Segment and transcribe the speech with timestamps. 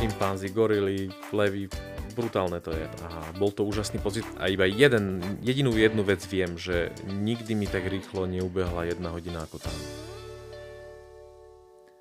[0.00, 1.68] šimpanzi, gorily, levy,
[2.16, 2.88] brutálne to je.
[3.04, 7.68] A bol to úžasný pocit a iba jeden, jedinú jednu vec viem, že nikdy mi
[7.68, 9.76] tak rýchlo neubehla jedna hodina ako tam.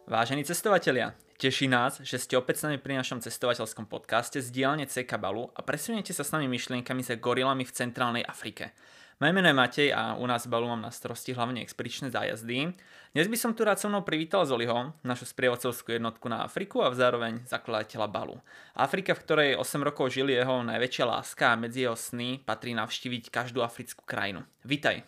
[0.08, 4.88] Vážení cestovatelia, teší nás, že ste opäť s nami pri našom cestovateľskom podcaste z dielne
[4.88, 8.72] C Kabalu a presuniete sa s nami myšlienkami za gorilami v centrálnej Afrike.
[9.20, 12.72] Moje meno je Matej a u nás Balu mám na starosti hlavne expedičné zájazdy.
[13.12, 16.95] Dnes by som tu rád so mnou privítal Zoliho, našu sprievodcovskú jednotku na Afriku a
[16.95, 18.40] zároveň zakladateľa Balu.
[18.80, 23.28] Afrika, v ktorej 8 rokov žili jeho najväčšia láska a medzi jeho sny patrí navštíviť
[23.28, 24.48] každú africkú krajinu.
[24.64, 25.04] Vítaj.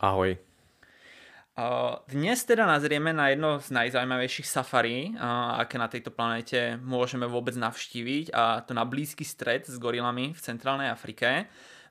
[0.00, 0.40] Ahoj.
[2.08, 5.12] Dnes teda nazrieme na jedno z najzaujímavejších safari,
[5.60, 10.40] aké na tejto planéte môžeme vôbec navštíviť a to na blízky stred s gorilami v
[10.40, 11.44] centrálnej Afrike.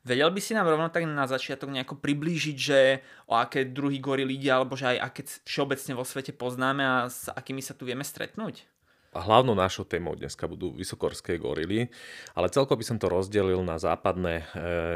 [0.10, 4.42] Vedel by si nám rovno tak na začiatok nejako priblížiť, že o aké druhy gorily
[4.42, 8.02] ide, alebo že aj aké všeobecne vo svete poznáme a s akými sa tu vieme
[8.02, 8.66] stretnúť?
[9.10, 11.90] Hlavnou našou témou dneska budú vysokorské gorily,
[12.38, 14.44] ale celko by som to rozdelil na západné e,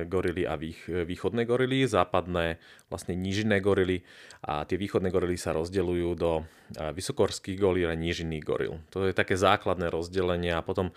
[0.06, 1.90] gorily a vých, východné gorily.
[1.90, 2.62] Západné
[2.94, 4.06] vlastne nížinné gorily
[4.46, 6.44] a tie východné gorily sa rozdeľujú do e,
[6.94, 8.86] vysokorských goril a nížinných goril.
[8.94, 10.94] To je také základné rozdelenie a potom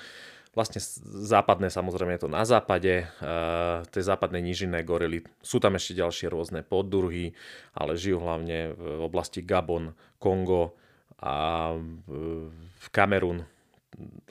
[0.56, 5.20] Vlastne západné samozrejme je to na západe, uh, tie západné nížinné gorily.
[5.44, 7.36] Sú tam ešte ďalšie rôzne poddruhy,
[7.76, 10.72] ale žijú hlavne v oblasti Gabon, Kongo
[11.20, 11.76] a
[12.80, 13.44] v Kamerun.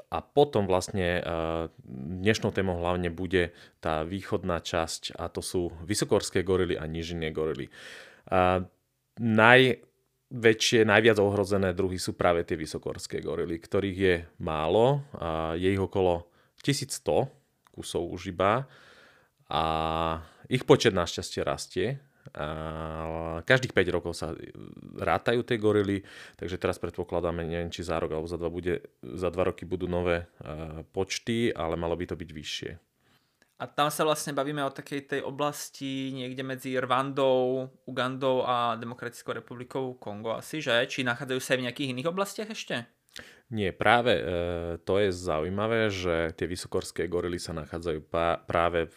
[0.09, 6.41] A potom vlastne uh, dnešnou témou hlavne bude tá východná časť a to sú vysokorské
[6.41, 7.69] gorily a nížinné gorily.
[9.21, 9.61] Naj,
[10.31, 15.05] väčšie, najviac ohrozené druhy sú práve tie vysokorské gorily, ktorých je málo.
[15.21, 16.25] A je ich okolo
[16.65, 17.29] 1100
[17.75, 18.65] kusov už iba
[19.51, 19.63] a
[20.49, 21.99] ich počet našťastie rastie.
[22.33, 24.33] A každých 5 rokov sa
[24.97, 26.01] rátajú tie gorily,
[26.35, 29.85] takže teraz predpokladáme, neviem či za rok alebo za dva, bude, za dva roky budú
[29.85, 30.25] nové
[30.89, 32.71] počty, ale malo by to byť vyššie.
[33.55, 39.31] A tam sa vlastne bavíme o takej tej oblasti niekde medzi Rwandou, Ugandou a Demokratickou
[39.31, 40.75] republikou Kongo asi, že?
[40.91, 42.83] Či nachádzajú sa aj v nejakých iných oblastiach ešte?
[43.47, 44.23] Nie, práve e,
[44.83, 48.95] to je zaujímavé, že tie vysokorské gorily sa nachádzajú pa, práve v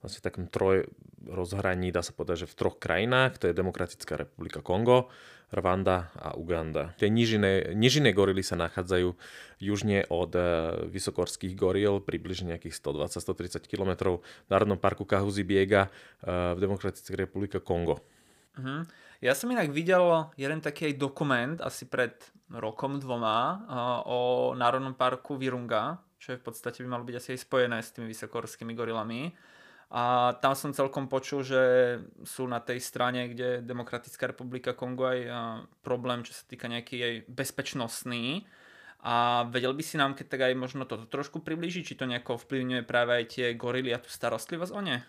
[0.00, 0.88] vlastne takom troj
[1.28, 5.12] rozhraní, dá sa povedať, že v troch krajinách, to je Demokratická republika Kongo,
[5.50, 6.94] Rwanda a Uganda.
[6.94, 9.18] Tie nižine, nižine gorily sa nachádzajú
[9.58, 10.42] južne od e,
[10.88, 15.90] vysokorských goril, približne nejakých 120-130 km v Národnom parku Kahuzi Biega
[16.22, 17.98] e, v Demokratickej republike Kongo.
[18.54, 18.86] Uh-huh.
[19.20, 22.14] Ja som inak videl jeden taký dokument asi pred
[22.54, 23.54] rokom, dvoma e,
[24.06, 24.18] o
[24.54, 28.06] Národnom parku Virunga, čo je v podstate by malo byť asi aj spojené s tými
[28.06, 29.34] vysokorskými gorilami.
[29.90, 31.62] A tam som celkom počul, že
[32.22, 35.20] sú na tej strane, kde Demokratická republika Kongo aj
[35.82, 38.46] problém, čo sa týka nejaký jej bezpečnostný.
[39.02, 42.38] A vedel by si nám keď tak aj možno toto trošku približiť, či to nejako
[42.38, 45.02] vplyvňuje práve aj tie gorily a tú starostlivosť o ne?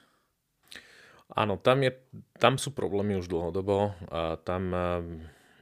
[1.38, 1.94] Áno, tam, je,
[2.42, 3.94] tam sú problémy už dlhodobo.
[4.10, 4.74] A tam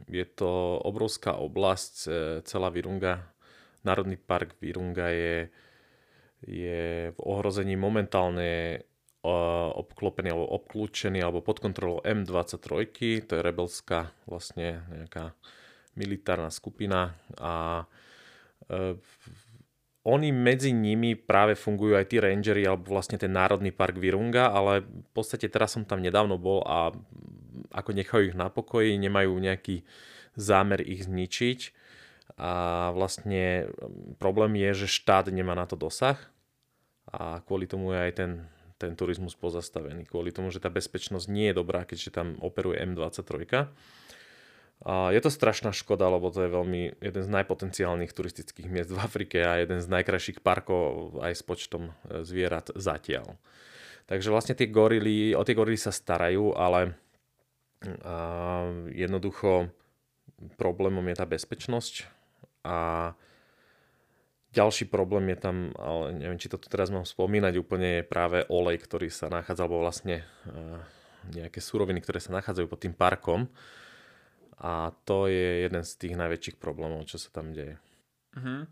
[0.09, 2.09] je to obrovská oblasť, e,
[2.41, 3.29] celá Virunga,
[3.85, 5.47] Národný park Virunga je,
[6.43, 8.83] je v ohrození momentálne
[9.75, 12.95] obklopený alebo obklúčený alebo pod kontrolou M23,
[13.27, 15.35] to je rebelská vlastne nejaká
[15.99, 17.83] militárna skupina a
[18.71, 18.95] e,
[20.07, 24.87] oni medzi nimi práve fungujú aj tí rangery alebo vlastne ten národný park Virunga, ale
[24.87, 26.95] v podstate teraz som tam nedávno bol a
[27.75, 29.83] ako nechajú ich na pokoji, nemajú nejaký
[30.39, 31.75] zámer ich zničiť.
[32.39, 32.51] A
[32.95, 33.67] vlastne
[34.15, 36.15] problém je, že štát nemá na to dosah
[37.11, 38.31] a kvôli tomu je aj ten
[38.79, 43.67] ten turizmus pozastavený kvôli tomu, že tá bezpečnosť nie je dobrá, keďže tam operuje M23.
[44.87, 49.03] A je to strašná škoda, lebo to je veľmi jeden z najpotenciálnych turistických miest v
[49.03, 53.35] Afrike a jeden z najkrajších parkov aj s počtom e, zvierat zatiaľ.
[54.07, 56.95] Takže vlastne tie gorily, o tie gorily sa starajú, ale
[58.03, 59.71] a jednoducho
[60.59, 62.07] problémom je tá bezpečnosť
[62.67, 63.11] a
[64.53, 68.81] ďalší problém je tam, ale neviem, či to teraz mám spomínať, úplne je práve olej,
[68.81, 70.81] ktorý sa nachádza, alebo vlastne uh,
[71.29, 73.45] nejaké suroviny, ktoré sa nachádzajú pod tým parkom.
[74.59, 77.79] A to je jeden z tých najväčších problémov, čo sa tam deje.
[78.35, 78.67] Uh-huh.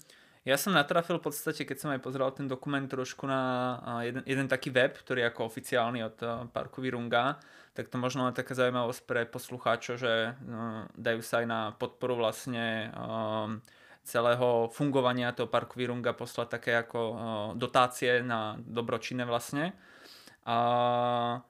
[0.48, 4.48] Ja som natrafil v podstate, keď som aj pozeral ten dokument trošku na jeden, jeden
[4.48, 6.18] taký web, ktorý je ako oficiálny od
[6.56, 7.36] parku Virunga,
[7.76, 12.16] tak to možno je taká zaujímavosť pre poslucháčov, že no, dajú sa aj na podporu
[12.16, 13.60] vlastne um,
[14.08, 17.00] celého fungovania toho parku Virunga poslať také ako
[17.60, 19.76] dotácie na dobročinné vlastne.
[20.48, 21.44] A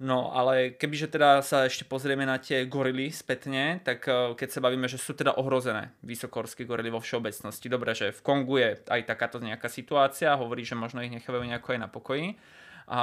[0.00, 4.64] No ale kebyže teda sa ešte pozrieme na tie gorily spätne, tak eh, keď sa
[4.64, 7.68] bavíme, že sú teda ohrozené vysokorské gorily vo všeobecnosti.
[7.68, 11.76] Dobre, že v Kongu je aj takáto nejaká situácia, hovorí, že možno ich nechávajú nejako
[11.76, 12.26] aj na pokoji.
[12.90, 13.02] A,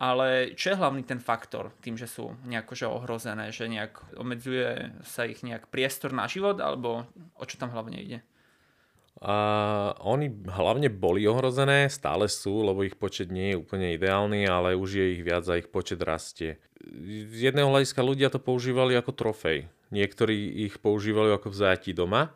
[0.00, 4.96] ale čo je hlavný ten faktor tým, že sú nejako že ohrozené, že nejak obmedzuje
[5.04, 7.04] sa ich nejak priestor na život, alebo
[7.36, 8.18] o čo tam hlavne ide?
[9.24, 9.34] A
[10.02, 14.98] oni hlavne boli ohrozené, stále sú, lebo ich počet nie je úplne ideálny, ale už
[14.98, 16.58] je ich viac a ich počet rastie.
[16.84, 19.70] Z jedného hľadiska ľudia to používali ako trofej.
[19.94, 22.34] Niektorí ich používali ako v zajatí doma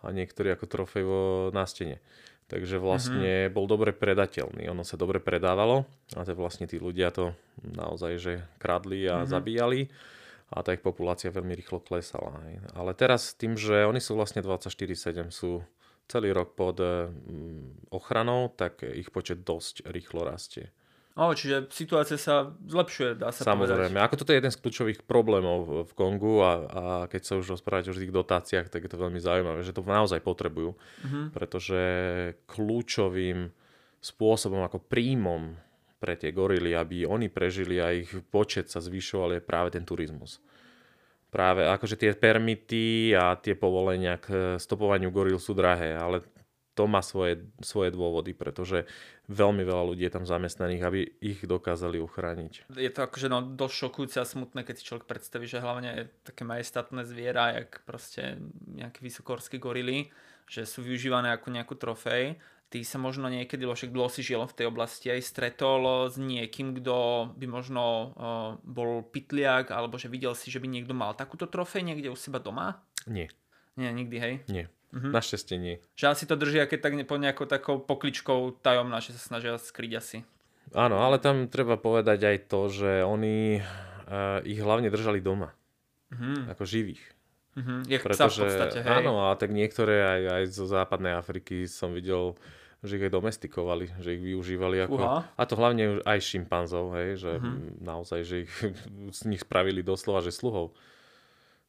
[0.00, 1.98] a niektorí ako trofej vo nástene.
[2.50, 3.54] Takže vlastne mm-hmm.
[3.54, 4.66] bol dobre predateľný.
[4.74, 5.86] Ono sa dobre predávalo
[6.18, 7.30] a to vlastne tí ľudia to
[7.62, 9.30] naozaj že kradli a mm-hmm.
[9.30, 9.80] zabíjali
[10.50, 12.42] a tá ich populácia veľmi rýchlo klesala.
[12.74, 15.62] Ale teraz tým, že oni sú vlastne 24-7, sú
[16.10, 20.74] celý rok pod mm, ochranou, tak ich počet dosť rýchlo rastie.
[21.18, 23.90] O, čiže situácia sa zlepšuje, dá sa Samozrejme.
[23.90, 24.06] povedať.
[24.06, 27.90] Ako toto je jeden z kľúčových problémov v Kongu a, a keď sa už rozprávate
[27.90, 30.78] o tých dotáciách, tak je to veľmi zaujímavé, že to naozaj potrebujú.
[30.78, 31.24] Mm-hmm.
[31.34, 31.82] Pretože
[32.46, 33.50] kľúčovým
[33.98, 35.58] spôsobom ako príjmom
[35.98, 40.40] pre tie gorily, aby oni prežili a ich počet sa zvyšoval, je práve ten turizmus
[41.30, 46.26] práve akože tie permity a tie povolenia k stopovaniu goril sú drahé, ale
[46.74, 48.86] to má svoje, svoje dôvody, pretože
[49.26, 52.70] veľmi veľa ľudí je tam zamestnaných, aby ich dokázali uchrániť.
[52.74, 56.46] Je to akože no, dosť šokujúce a smutné, keď si človek predstaví, že hlavne také
[56.46, 58.38] majestátne zviera, jak proste
[58.70, 60.08] nejaké vysokorské gorily,
[60.46, 62.38] že sú využívané ako nejakú trofej
[62.70, 66.78] ty sa možno niekedy, však dlho si žil v tej oblasti, aj stretol s niekým,
[66.78, 71.50] kto by možno uh, bol pitliak, alebo že videl si, že by niekto mal takúto
[71.50, 72.78] trofej niekde u seba doma?
[73.10, 73.26] Nie.
[73.74, 74.34] Nie, nikdy, hej?
[74.46, 74.64] Nie.
[74.90, 75.14] Mhm.
[75.14, 75.76] Našťastie nie.
[75.94, 79.92] Že asi to držia, keď tak po nejakou takou pokličkou tajomná, že sa snažia skryť
[79.94, 80.18] asi.
[80.74, 85.54] Áno, ale tam treba povedať aj to, že oni uh, ich hlavne držali doma.
[86.10, 86.50] Mhm.
[86.50, 87.02] Ako živých.
[87.58, 88.94] Mhm, je Pretože, v podstate, hej.
[89.02, 92.38] Áno, a tak niektoré aj, aj zo západnej Afriky som videl
[92.80, 94.96] že ich aj domestikovali, že ich využívali ako...
[94.96, 95.20] Uha.
[95.36, 97.76] A to hlavne aj šimpanzov, hej, že uh-huh.
[97.76, 98.52] naozaj, že ich
[99.20, 100.72] z nich spravili doslova, že sluhov.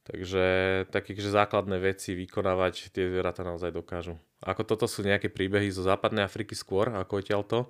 [0.02, 0.46] Takže
[0.90, 4.18] také, že základné veci vykonávať tie zvieratá naozaj dokážu.
[4.42, 7.70] Ako toto sú nejaké príbehy zo západnej Afriky skôr, ako to,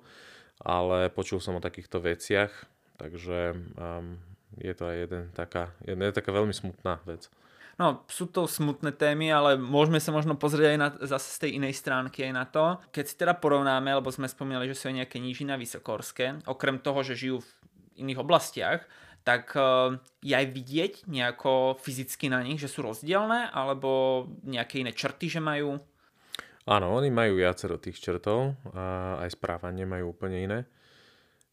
[0.64, 2.48] ale počul som o takýchto veciach,
[2.96, 4.16] takže um,
[4.56, 7.28] je to aj jeden taká, jedna, je taká veľmi smutná vec.
[7.80, 11.50] No, sú to smutné témy, ale môžeme sa možno pozrieť aj na, zase z tej
[11.56, 12.64] inej stránky aj na to.
[12.92, 17.00] Keď si teda porovnáme, lebo sme spomínali, že sú aj nejaké nížina vysokorské, okrem toho,
[17.00, 17.50] že žijú v
[18.04, 18.84] iných oblastiach,
[19.22, 24.90] tak uh, je aj vidieť nejako fyzicky na nich, že sú rozdielne, alebo nejaké iné
[24.90, 25.78] črty, že majú?
[26.62, 30.58] Áno, oni majú viacero tých črtov a aj správanie majú úplne iné.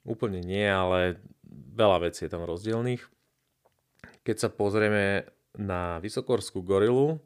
[0.06, 1.18] Úplne nie, ale
[1.50, 3.02] veľa vecí je tam rozdielných.
[4.22, 5.26] Keď sa pozrieme
[5.58, 7.18] na vysokorskú gorilu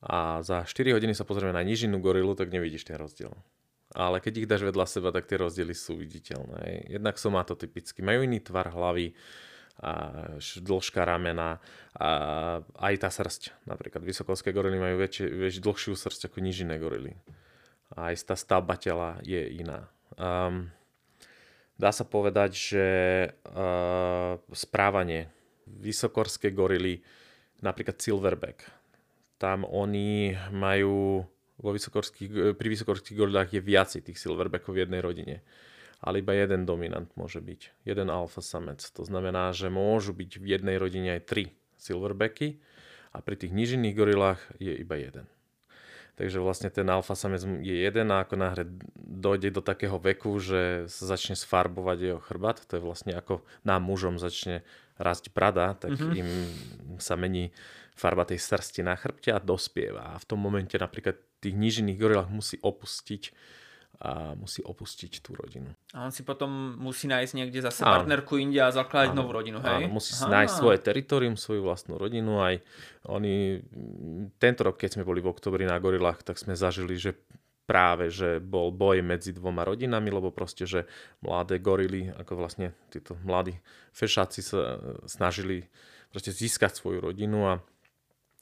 [0.00, 3.36] a za 4 hodiny sa pozrieme na nižinu gorilu, tak nevidíš ten rozdiel.
[3.90, 6.86] Ale keď ich dáš vedľa seba, tak tie rozdiely sú viditeľné.
[6.94, 8.06] Jednak sú typicky.
[8.06, 9.18] Majú iný tvar hlavy,
[9.80, 9.92] a
[10.60, 11.56] dĺžka ramena
[11.96, 12.10] a
[12.60, 13.56] aj tá srst.
[13.64, 17.16] Napríklad vysokorské gorily majú väčšie, väč, dlhšiu srst ako nižinné gorily.
[17.96, 19.88] A aj tá stavba tela je iná.
[20.20, 20.68] Um,
[21.80, 22.86] dá sa povedať, že
[23.32, 25.32] uh, správanie
[25.64, 27.00] vysokorské gorily,
[27.64, 28.68] napríklad silverback.
[29.40, 31.24] Tam oni majú
[31.60, 35.36] vo vysokorských, pri vysokorských gorilách je viac tých silverbackov v jednej rodine.
[36.00, 37.84] Ale iba jeden dominant môže byť.
[37.84, 38.80] Jeden alfa samec.
[38.96, 41.44] To znamená, že môžu byť v jednej rodine aj tri
[41.76, 42.56] silverbacky
[43.12, 45.28] a pri tých nižinných gorilách je iba jeden.
[46.16, 48.64] Takže vlastne ten alfa samec je jeden a ako náhle
[48.96, 53.88] dojde do takého veku, že sa začne sfarbovať jeho chrbát, to je vlastne ako nám
[53.88, 54.60] mužom začne
[55.00, 56.20] rásť brada, tak mm-hmm.
[56.20, 56.28] im
[57.00, 57.56] sa mení
[57.96, 60.12] farba tej srsti na chrbte a dospieva.
[60.12, 63.32] A v tom momente napríklad tých nížinných gorilách musí opustiť
[64.00, 65.76] a musí opustiť tú rodinu.
[65.92, 66.48] A on si potom
[66.80, 68.00] musí nájsť niekde zase áno.
[68.00, 69.84] partnerku inde a zakladať novú rodinu, hej?
[69.84, 72.40] Áno, musí si nájsť svoje teritorium, svoju vlastnú rodinu.
[72.40, 72.56] Aj
[73.12, 73.60] oni,
[74.40, 77.12] tento rok, keď sme boli v oktobri na gorilách, tak sme zažili, že
[77.68, 80.88] práve, že bol boj medzi dvoma rodinami, lebo proste, že
[81.20, 83.60] mladé gorily, ako vlastne títo mladí
[83.92, 85.68] fešáci sa snažili
[86.08, 87.60] proste získať svoju rodinu a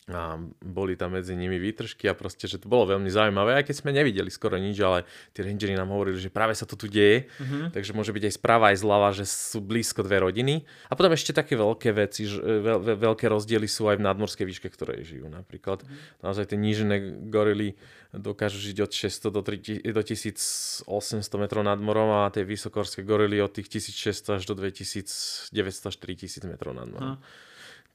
[0.09, 3.77] a boli tam medzi nimi výtržky a proste, že to bolo veľmi zaujímavé, aj keď
[3.77, 5.05] sme nevideli skoro nič, ale
[5.37, 7.77] tí rangeri nám hovorili, že práve sa to tu deje, mm-hmm.
[7.77, 10.65] takže môže byť aj správa, aj zľava, že sú blízko dve rodiny.
[10.89, 14.49] A potom ešte také veľké veci, že veľ, veľ, veľké rozdiely sú aj v nadmorskej
[14.49, 15.29] výške, ktoré žijú.
[15.29, 16.25] Napríklad mm-hmm.
[16.25, 16.97] naozaj tie nížené
[17.29, 17.77] gorily
[18.17, 20.89] dokážu žiť od 600 do, 3, do 1800
[21.37, 25.53] metrov nad morom a tie vysokorské gorily od tých 1600 až do 2900
[25.93, 27.21] až 3000 metrov nad morom.
[27.21, 27.48] Mm.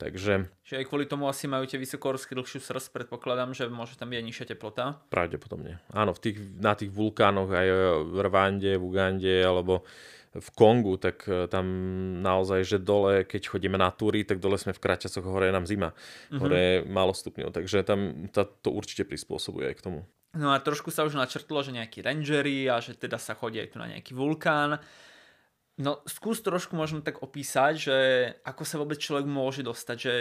[0.03, 0.51] Takže...
[0.67, 4.19] Čiže aj kvôli tomu asi majú tie vysokohorsky dlhšiu srst, predpokladám, že môže tam byť
[4.19, 5.00] aj nižšia teplota?
[5.07, 5.79] Pravdepodobne.
[5.95, 7.67] Áno, v tých, na tých vulkánoch aj
[8.12, 9.88] v Rwande, v Ugande alebo
[10.33, 11.65] v Kongu, tak e, tam
[12.19, 15.69] naozaj, že dole, keď chodíme na túry, tak dole sme v kraťacoch, hore je nám
[15.69, 15.93] zima.
[15.93, 16.39] Mm-hmm.
[16.41, 20.00] Hore je málo stupňov, takže tam tá, to určite prispôsobuje aj k tomu.
[20.33, 23.69] No a trošku sa už načrtlo, že nejakí rangery a že teda sa chodí aj
[23.72, 24.81] tu na nejaký vulkán.
[25.81, 27.97] No skús trošku možno tak opísať, že
[28.45, 30.13] ako sa vôbec človek môže dostať, že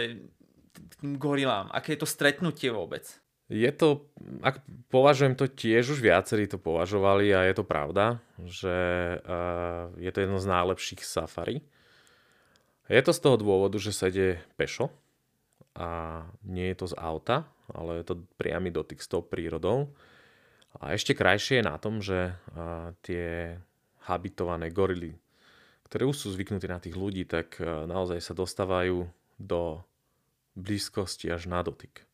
[0.73, 3.05] k tým gorilám, aké je to stretnutie vôbec?
[3.53, 4.09] Je to,
[4.41, 8.77] ak považujem to tiež, už viacerí to považovali a je to pravda, že
[9.21, 11.61] uh, je to jedno z najlepších safari.
[12.89, 14.89] Je to z toho dôvodu, že sa ide pešo
[15.77, 19.93] a nie je to z auta, ale je to priamy dotyk s tou prírodou.
[20.81, 23.53] A ešte krajšie je na tom, že uh, tie
[24.09, 25.13] habitované gorily
[25.87, 29.83] ktoré už sú zvyknutí na tých ľudí, tak e, naozaj sa dostávajú do
[30.53, 32.05] blízkosti až na dotyk.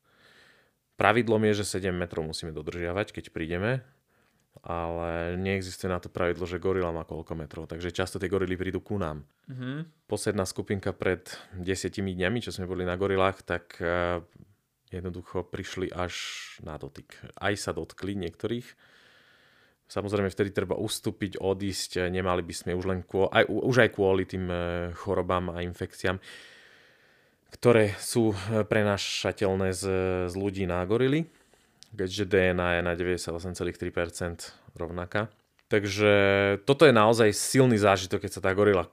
[0.99, 3.87] Pravidlom je, že 7 metrov musíme dodržiavať, keď prídeme,
[4.59, 8.83] ale neexistuje na to pravidlo, že gorila má koľko metrov, takže často tie gorily prídu
[8.83, 9.23] ku nám.
[9.47, 10.09] Mm-hmm.
[10.11, 11.23] Posledná skupinka pred
[11.55, 14.19] desiatimi dňami, čo sme boli na gorilách, tak e,
[14.91, 16.13] jednoducho prišli až
[16.59, 17.15] na dotyk.
[17.39, 18.67] Aj sa dotkli niektorých,
[19.89, 24.23] Samozrejme, vtedy treba ustúpiť, odísť, nemali by sme už len kvôli, aj, už aj kvôli
[24.29, 24.57] tým e,
[24.93, 26.21] chorobám a infekciám,
[27.49, 29.83] ktoré sú e, prenášateľné z,
[30.29, 31.25] z ľudí na gorily,
[31.89, 35.33] keďže DNA je na 98,3% rovnaká.
[35.73, 36.13] Takže
[36.69, 38.85] toto je naozaj silný zážitok, keď sa tá gorila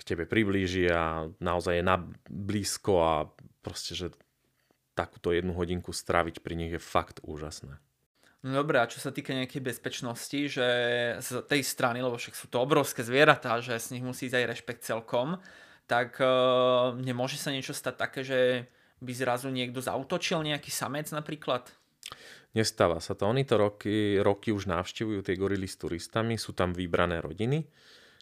[0.00, 3.12] k tebe priblíži a naozaj je na blízko a
[3.60, 4.16] proste, že
[4.96, 7.76] takúto jednu hodinku straviť pri nich je fakt úžasné.
[8.46, 10.68] No dobré, a čo sa týka nejakej bezpečnosti, že
[11.18, 14.48] z tej strany, lebo však sú to obrovské zvieratá, že z nich musí ísť aj
[14.54, 15.42] rešpekt celkom,
[15.90, 18.70] tak uh, nemôže sa niečo stať také, že
[19.02, 21.66] by zrazu niekto zautočil nejaký samec napríklad?
[22.54, 23.26] Nestáva sa to.
[23.26, 27.66] Oni to roky, roky už navštevujú tie gorily s turistami, sú tam vybrané rodiny,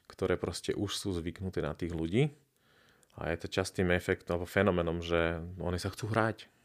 [0.09, 2.33] ktoré proste už sú zvyknuté na tých ľudí.
[3.21, 6.56] A je to častým efektom alebo fenomenom, že oni sa chcú hrať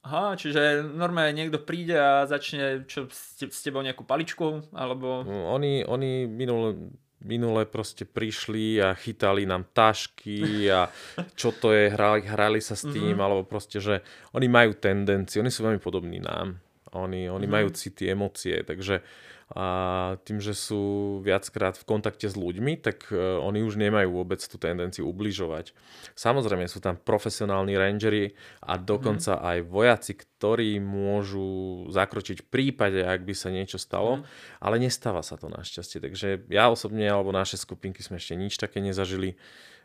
[0.00, 5.20] Aha, čiže normálne niekto príde a začne čo, s tebou nejakú paličku, alebo...
[5.28, 10.88] No, oni, oni minule, minule proste prišli a chytali nám tašky a
[11.36, 13.24] čo to je, hrali, hrali sa s tým, mm-hmm.
[13.28, 14.00] alebo proste, že
[14.32, 16.56] oni majú tendenciu, oni sú veľmi podobní nám.
[16.96, 17.52] Oni, oni mm-hmm.
[17.52, 19.04] majú city, emócie, takže
[19.50, 19.66] a
[20.22, 24.62] tým, že sú viackrát v kontakte s ľuďmi, tak uh, oni už nemajú vôbec tú
[24.62, 25.74] tendenciu ubližovať.
[26.14, 29.42] Samozrejme sú tam profesionálni rangery a dokonca mm.
[29.42, 34.22] aj vojaci, ktorí môžu zakročiť v prípade, ak by sa niečo stalo, mm.
[34.62, 35.98] ale nestáva sa to našťastie.
[35.98, 39.34] Takže ja osobne alebo naše skupinky sme ešte nič také nezažili.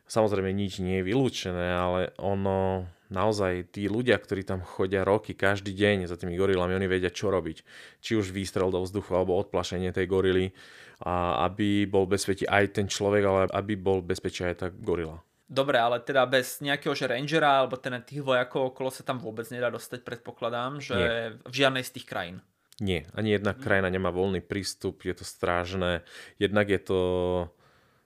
[0.05, 5.73] Samozrejme nič nie je vylúčené, ale ono naozaj tí ľudia, ktorí tam chodia roky, každý
[5.73, 7.61] deň za tými gorilami, oni vedia, čo robiť.
[8.01, 10.55] Či už výstrel do vzduchu, alebo odplašenie tej gorily,
[11.03, 15.19] a aby bol bezpečí aj ten človek, ale aby bol bezpečí aj tá gorila.
[15.45, 19.45] Dobre, ale teda bez nejakého že rangera alebo teda tých vojakov okolo sa tam vôbec
[19.53, 21.37] nedá dostať, predpokladám, že Nie.
[21.45, 22.37] v žiadnej z tých krajín.
[22.81, 23.61] Nie, ani jedna hmm.
[23.61, 26.01] krajina nemá voľný prístup, je to strážne.
[26.41, 27.01] Jednak je to,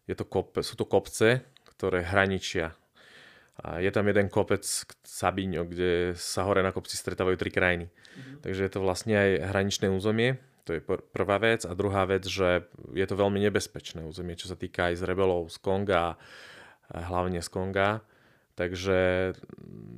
[0.05, 2.75] je to kop, sú to kopce, ktoré hraničia
[3.59, 4.63] a je tam jeden kopec
[5.03, 7.91] Sabíňo, kde sa hore na kopci stretávajú tri krajiny.
[7.91, 8.39] Mm-hmm.
[8.43, 11.67] Takže je to vlastne aj hraničné územie, to je prvá vec.
[11.67, 12.63] A druhá vec, že
[12.95, 16.15] je to veľmi nebezpečné územie, čo sa týka aj z rebelov z Konga,
[16.93, 18.05] hlavne z Konga.
[18.59, 19.31] Takže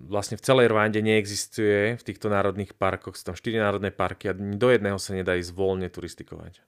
[0.06, 4.38] vlastne v celej Rwande neexistuje v týchto národných parkoch, sú tam 4 národné parky a
[4.38, 6.62] do jedného sa nedá ísť voľne turistikovať.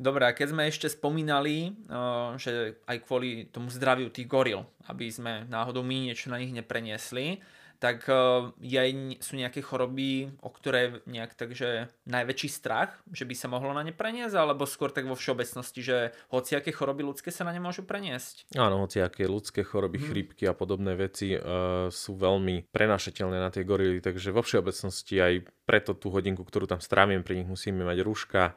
[0.00, 5.12] Dobre, a keď sme ešte spomínali, uh, že aj kvôli tomu zdraviu tých goril, aby
[5.12, 7.44] sme náhodou my niečo na nich nepreniesli,
[7.80, 8.80] tak uh, je,
[9.20, 13.92] sú nejaké choroby, o ktoré nejak takže najväčší strach, že by sa mohlo na ne
[13.92, 18.56] preniesť, alebo skôr tak vo všeobecnosti, že hociaké choroby ľudské sa na ne môžu preniesť?
[18.56, 20.08] Áno, hociaké ľudské choroby, hmm.
[20.08, 25.32] chrípky a podobné veci uh, sú veľmi prenašateľné na tie gorily, takže vo všeobecnosti aj
[25.68, 28.56] preto tú hodinku, ktorú tam strávim, pri nich musíme mať rúška,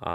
[0.00, 0.12] a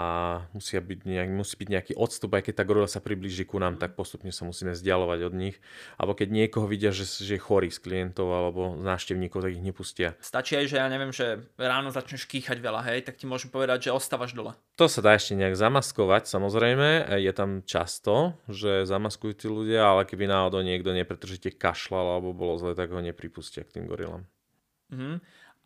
[0.50, 3.78] musia byť nejak, musí byť nejaký odstup, aj keď tá gorila sa priblíži ku nám,
[3.78, 5.56] tak postupne sa musíme vzdialovať od nich.
[5.94, 9.62] Alebo keď niekoho vidia, že, že je chorý z klientov alebo z návštevníkov, tak ich
[9.62, 10.18] nepustia.
[10.18, 13.86] Stačí aj, že ja neviem, že ráno začneš kýchať veľa, hej, tak ti môžem povedať,
[13.86, 14.58] že ostávaš dole.
[14.74, 17.06] To sa dá ešte nejak zamaskovať, samozrejme.
[17.22, 22.58] Je tam často, že zamaskujú tí ľudia, ale keby náhodou niekto nepretržite kašľal alebo bolo
[22.58, 24.26] zle, tak ho nepripustia k tým gorilám.
[24.90, 25.16] Mm-hmm.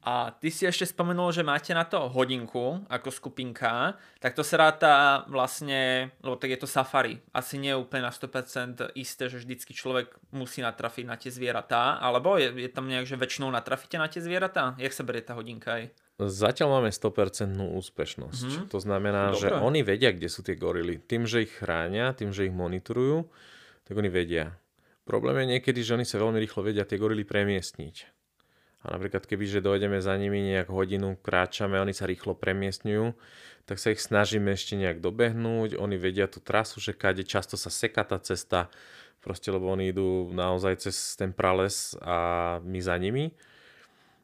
[0.00, 4.56] A ty si ešte spomenul, že máte na to hodinku ako skupinka, tak to sa
[4.56, 4.92] ráta
[5.28, 7.20] vlastne, lebo tak je to safari.
[7.36, 12.00] Asi nie je úplne na 100% isté, že vždycky človek musí natrafiť na tie zvieratá,
[12.00, 14.72] alebo je, je tam nejak, že väčšinou natrafíte na tie zvieratá?
[14.80, 15.92] Jak sa berie tá hodinka aj?
[16.20, 18.48] Zatiaľ máme 100% úspešnosť.
[18.48, 18.66] Mm-hmm.
[18.72, 19.40] To znamená, Dobre.
[19.40, 21.00] že oni vedia, kde sú tie gorily.
[21.00, 23.28] Tým, že ich chránia, tým, že ich monitorujú,
[23.88, 24.52] tak oni vedia.
[25.08, 28.19] Problém je niekedy, že oni sa veľmi rýchlo vedia tie gorily premiestniť.
[28.80, 33.12] A napríklad keby, že dojdeme za nimi nejak hodinu, kráčame, oni sa rýchlo premiestňujú,
[33.68, 35.76] tak sa ich snažíme ešte nejak dobehnúť.
[35.76, 38.72] Oni vedia tú trasu, že kade často sa seka tá cesta,
[39.20, 43.36] proste lebo oni idú naozaj cez ten prales a my za nimi.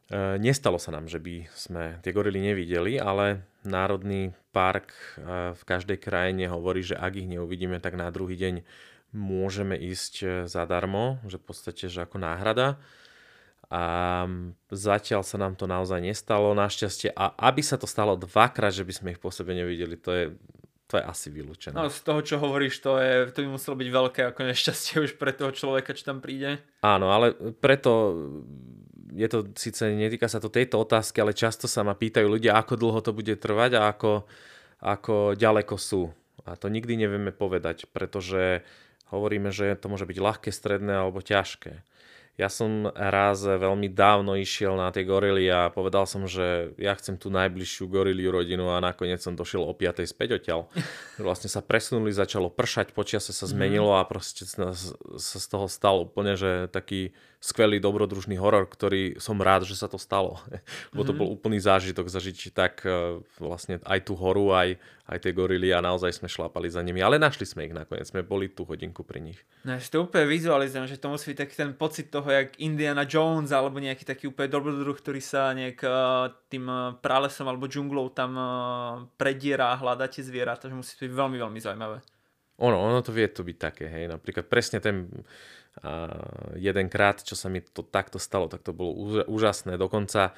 [0.09, 5.63] E, nestalo sa nám, že by sme tie gorily nevideli, ale Národný park e, v
[5.69, 8.65] každej krajine hovorí, že ak ich neuvidíme, tak na druhý deň
[9.13, 12.81] môžeme ísť e, zadarmo, že v podstate, že ako náhrada
[13.67, 13.83] a
[14.71, 17.11] zatiaľ sa nám to naozaj nestalo, našťastie.
[17.11, 20.25] A aby sa to stalo dvakrát, že by sme ich po sebe nevideli, to je,
[20.87, 21.75] to je asi vylúčené.
[21.75, 25.19] No z toho, čo hovoríš, to, je, to by muselo byť veľké ako nešťastie už
[25.19, 26.63] pre toho človeka, čo tam príde.
[26.87, 28.15] Áno, ale preto
[29.17, 32.75] je to síce, netýka sa to tejto otázky, ale často sa ma pýtajú ľudia, ako
[32.79, 34.31] dlho to bude trvať a ako,
[34.79, 36.15] ako ďaleko sú.
[36.47, 38.63] A to nikdy nevieme povedať, pretože
[39.11, 41.83] hovoríme, že to môže byť ľahké, stredné alebo ťažké.
[42.37, 47.17] Ja som raz veľmi dávno išiel na tie gorily a povedal som, že ja chcem
[47.17, 50.05] tú najbližšiu goriliu rodinu a nakoniec som došiel o 5.
[50.05, 50.69] späť odtiaľ.
[51.17, 54.77] Vlastne sa presunuli, začalo pršať, počasie sa zmenilo a proste sa
[55.17, 57.17] z toho stal úplne, že taký
[57.47, 60.41] skvelý dobrodružný horor, ktorý som rád, že sa to stalo.
[60.93, 61.19] Lebo to mhm.
[61.21, 65.85] bol úplný zážitok zažiť tak e, vlastne aj tú horu, aj, aj tie gorily a
[65.85, 66.99] naozaj sme šlápali za nimi.
[67.05, 69.39] Ale našli sme ich nakoniec, sme boli tú hodinku pri nich.
[69.63, 73.07] No to úplne vizualizujem, že to musí byť taký ten pocit toho, toho, jak Indiana
[73.07, 78.11] Jones alebo nejaký taký úplne dobrodruh, ktorý sa nejak uh, tým uh, pralesom alebo džunglou
[78.11, 78.51] tam uh,
[79.15, 82.03] prediera a hľadá tie zvieratá, že musí to byť veľmi, veľmi zaujímavé.
[82.59, 87.47] Ono, ono to vie to byť také, hej, napríklad presne ten uh, jedenkrát, čo sa
[87.47, 90.35] mi to takto stalo, tak to bolo úžasné, dokonca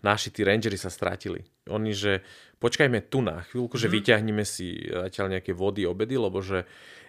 [0.00, 1.44] naši tí rangery sa strátili.
[1.68, 2.24] Oni, že
[2.62, 3.82] počkajme tu na chvíľku, mm-hmm.
[3.82, 3.94] že mhm.
[3.98, 6.64] vyťahneme si zatiaľ nejaké vody, obedy, lebo že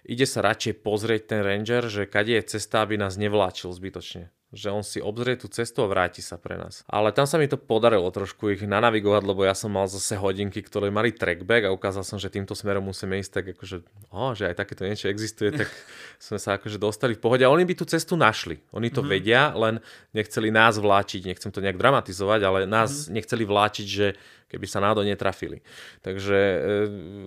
[0.08, 4.72] ide sa radšej pozrieť ten ranger, že kade je cesta, aby nás nevláčil zbytočne že
[4.72, 6.88] on si obzrie tú cestu a vráti sa pre nás.
[6.88, 10.64] Ale tam sa mi to podarilo trošku ich nanavigovať, lebo ja som mal zase hodinky,
[10.64, 14.48] ktoré mali trackback a ukázal som, že týmto smerom musíme ísť tak akože, oh, že
[14.48, 15.68] aj takéto niečo existuje, tak
[16.32, 17.44] sme sa akože dostali v pohode.
[17.44, 18.64] A oni by tú cestu našli.
[18.72, 19.12] Oni to mm-hmm.
[19.12, 19.84] vedia, len
[20.16, 23.14] nechceli nás vláčiť, nechcem to nejak dramatizovať, ale nás mm-hmm.
[23.20, 24.08] nechceli vláčiť, že
[24.48, 25.60] keby sa náhodou netrafili.
[26.02, 26.58] Takže e,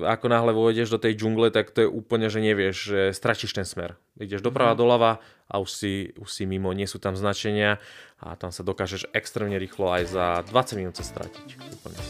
[0.08, 3.68] ako náhle vojdeš do tej džungle, tak to je úplne, že nevieš, že stratíš ten
[3.68, 4.00] smer.
[4.16, 4.80] Ideš doprava, mm.
[4.80, 5.12] doľava
[5.48, 7.76] a už si, už si mimo, nie sú tam značenia
[8.20, 11.60] a tam sa dokážeš extrémne rýchlo aj za 20 minút sa stratiť.
[11.80, 12.00] Úplne.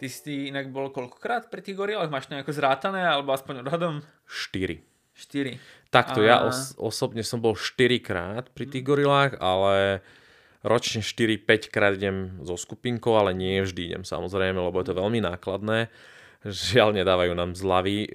[0.00, 2.08] Ty si inak bol koľkokrát pri tých gorilách?
[2.08, 4.00] Máš to nejako zrátané alebo aspoň odhadom?
[4.24, 4.80] 4.
[5.12, 5.60] 4.
[5.92, 6.26] Takto, a...
[6.26, 10.00] ja os- osobne som bol 4 krát pri tých gorilách, ale
[10.60, 15.20] ročne 4-5 krát idem so skupinkou, ale nie vždy idem samozrejme, lebo je to veľmi
[15.24, 15.88] nákladné.
[16.40, 18.08] Žiaľ, nedávajú nám zľavy.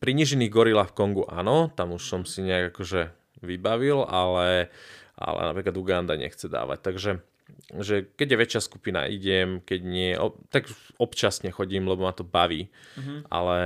[0.00, 3.12] Pri nižinných gorilách v Kongu áno, tam už som si nejak akože
[3.44, 4.72] vybavil, ale,
[5.16, 6.78] ale napríklad Uganda nechce dávať.
[6.80, 7.10] Takže
[7.82, 10.10] že keď je väčšia skupina, idem, keď nie,
[10.50, 12.70] tak občasne chodím, lebo ma to baví.
[12.98, 13.18] Mm-hmm.
[13.30, 13.60] Ale,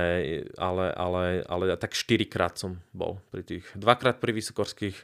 [0.57, 4.97] ale, ale, ale tak 4 krát som bol pri tých, dvakrát pri vysokorských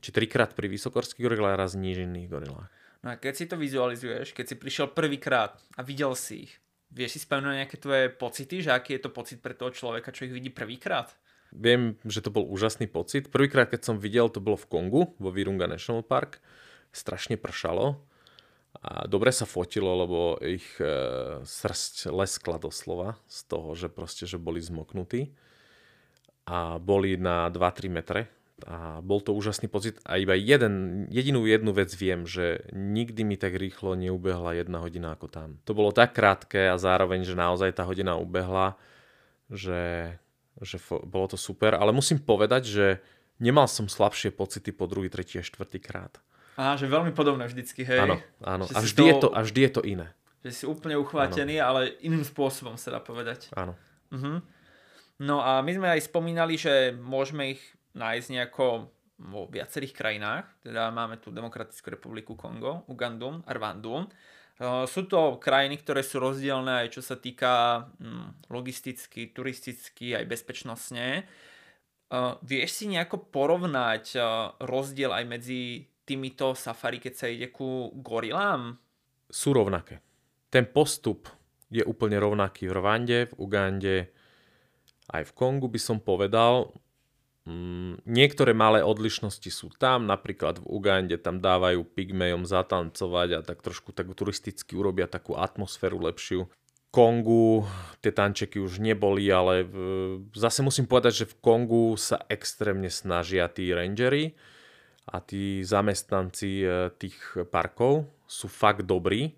[0.00, 2.72] či trikrát pri vysokorských gorilách a raz nížinných gorilách.
[3.00, 6.52] No a keď si to vizualizuješ, keď si prišiel prvýkrát a videl si ich,
[6.92, 10.28] vieš si spomenúť nejaké tvoje pocity, že aký je to pocit pre toho človeka, čo
[10.28, 11.08] ich vidí prvýkrát?
[11.50, 13.32] Viem, že to bol úžasný pocit.
[13.32, 16.38] Prvýkrát, keď som videl, to bolo v Kongu, vo Virunga National Park.
[16.94, 17.98] Strašne pršalo
[18.78, 20.86] a dobre sa fotilo, lebo ich e,
[21.42, 25.34] srst leskla doslova z toho, že proste, že boli zmoknutí
[26.46, 28.30] a boli na 2-3 metre
[28.66, 33.36] a bol to úžasný pocit a iba jeden, jedinú jednu vec viem, že nikdy mi
[33.40, 35.48] tak rýchlo neubehla jedna hodina ako tam.
[35.64, 38.76] To bolo tak krátke a zároveň, že naozaj tá hodina ubehla,
[39.48, 40.14] že,
[40.60, 42.86] že fo, bolo to super, ale musím povedať, že
[43.40, 46.20] nemal som slabšie pocity po druhý, tretí a štvrtý krát.
[46.60, 48.04] Á, že veľmi podobné vždycky, hej.
[48.04, 48.68] Áno, áno.
[48.76, 49.08] A vždy, toho...
[49.08, 50.08] je to, a vždy je to iné.
[50.44, 51.66] Že si úplne uchvátený, ano.
[51.68, 53.48] ale iným spôsobom sa dá povedať.
[53.56, 53.76] Áno.
[54.12, 54.44] Uh-huh.
[55.20, 57.62] No a my sme aj spomínali, že môžeme ich
[57.94, 60.46] nájsť nejako vo viacerých krajinách.
[60.64, 64.08] Teda máme tu Demokratickú republiku Kongo, Ugandu a Rwandu.
[64.88, 71.24] Sú to krajiny, ktoré sú rozdielne aj čo sa týka hm, logisticky, turisticky, aj bezpečnostne.
[72.44, 74.18] Vieš si nejako porovnať
[74.60, 78.74] rozdiel aj medzi týmito safari, keď sa ide ku gorilám?
[79.30, 80.02] Sú rovnaké.
[80.50, 81.30] Ten postup
[81.70, 83.96] je úplne rovnaký v Rwande, v Ugande,
[85.14, 86.74] aj v Kongu by som povedal.
[87.50, 93.58] Mm, niektoré malé odlišnosti sú tam, napríklad v Ugande tam dávajú pygmejom zatancovať a tak
[93.66, 96.46] trošku tak turisticky urobia takú atmosféru lepšiu.
[96.94, 97.66] Kongu
[98.02, 99.74] tie tančeky už neboli, ale v,
[100.34, 104.38] zase musím povedať, že v Kongu sa extrémne snažia tí rangery
[105.10, 106.66] a tí zamestnanci e,
[106.98, 107.18] tých
[107.50, 109.34] parkov sú fakt dobrí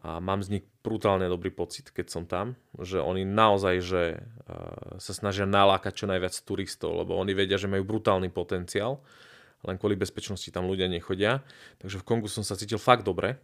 [0.00, 4.18] a mám z nich brutálne dobrý pocit, keď som tam, že oni naozaj že e,
[5.02, 9.02] sa snažia nalákať čo najviac turistov, lebo oni vedia, že majú brutálny potenciál,
[9.66, 11.42] len kvôli bezpečnosti tam ľudia nechodia.
[11.82, 13.42] Takže v Kongu som sa cítil fakt dobre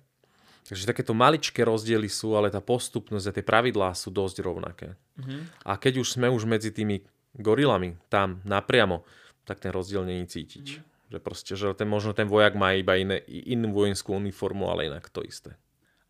[0.63, 4.89] Takže takéto maličké rozdiely sú, ale tá postupnosť a tie pravidlá sú dosť rovnaké.
[5.19, 5.67] Mm-hmm.
[5.67, 7.03] A keď už sme už medzi tými
[7.35, 9.03] gorilami tam napriamo,
[9.43, 10.67] tak ten rozdiel není cítiť.
[10.79, 11.11] Mm-hmm.
[11.11, 15.11] Že proste, že ten, možno ten vojak má iba iné, inú vojenskú uniformu, ale inak
[15.11, 15.59] to isté.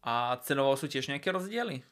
[0.03, 1.87] A cenovo sú tiež nejaké rozdiely?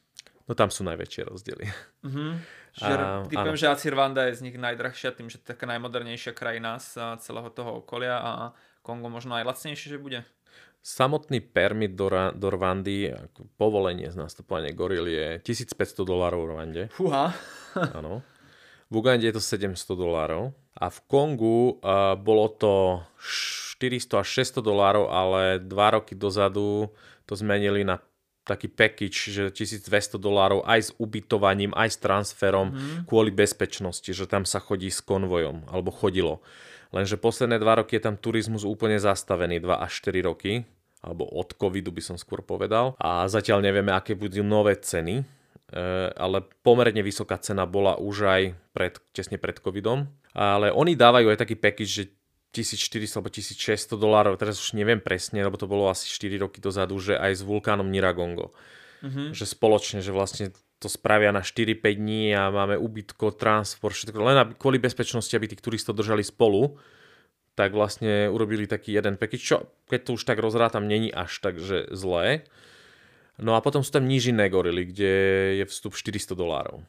[0.47, 1.65] No tam sú najväčšie rozdiely.
[2.07, 2.31] Mm-hmm.
[2.71, 5.67] Že, a, typujem, že asi Rwanda je z nich najdrahšia, tým, že to je taká
[5.67, 8.31] najmodernejšia krajina z celého toho okolia a
[8.79, 10.23] Kongo možno aj lacnejšie, že bude.
[10.79, 15.75] Samotný permit do, do Rwandy, ako povolenie z nastupovania goril je 1500
[16.07, 16.83] dolárov v Rwande.
[16.95, 17.35] Fúha.
[17.99, 18.23] Áno.
[18.87, 20.55] V Ugande je to 700 dolárov.
[20.79, 23.03] A v Kongu uh, bolo to
[23.81, 24.27] 400 až
[24.61, 26.93] 600 dolárov, ale dva roky dozadu
[27.25, 27.97] to zmenili na
[28.45, 33.09] taký package, že 1200 dolárov aj s ubytovaním, aj s transferom mm.
[33.09, 36.41] kvôli bezpečnosti, že tam sa chodí s konvojom, alebo chodilo.
[36.91, 40.67] Lenže posledné dva roky je tam turizmus úplne zastavený, 2 až 4 roky,
[41.01, 42.93] alebo od covidu by som skôr povedal.
[42.99, 45.25] A zatiaľ nevieme, aké budú nové ceny, e,
[46.13, 48.41] ale pomerne vysoká cena bola už aj
[48.75, 50.09] pred, tesne pred covidom.
[50.35, 52.03] Ale oni dávajú aj taký package, že
[52.51, 56.99] 1400 alebo 1600 dolárov, teraz už neviem presne, lebo to bolo asi 4 roky dozadu,
[56.99, 58.51] že aj s vulkánom Niragongo.
[59.01, 59.33] Mm-hmm.
[59.33, 64.37] Že spoločne, že vlastne to spravia na 4-5 dní a máme ubytko, transport, všetko, len
[64.41, 66.75] aby, kvôli bezpečnosti, aby tých turistov držali spolu,
[67.53, 71.61] tak vlastne urobili taký jeden package, čo keď to už tak rozrátam, není až tak,
[71.61, 72.49] že zlé.
[73.37, 75.13] No a potom sú tam nížinné gorily, kde
[75.61, 76.81] je vstup 400 dolárov.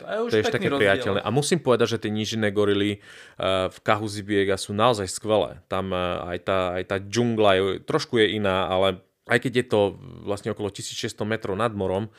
[0.00, 0.88] To je už to je také rozdiel.
[0.88, 1.20] priateľné.
[1.20, 5.60] A musím povedať, že tie nížinné gorily uh, v Kahuzibiega sú naozaj skvelé.
[5.68, 9.66] Tam uh, aj, tá, aj tá džungla je, trošku je iná, ale aj keď je
[9.68, 9.80] to
[10.26, 12.10] vlastne okolo 1600 metrov nad morom,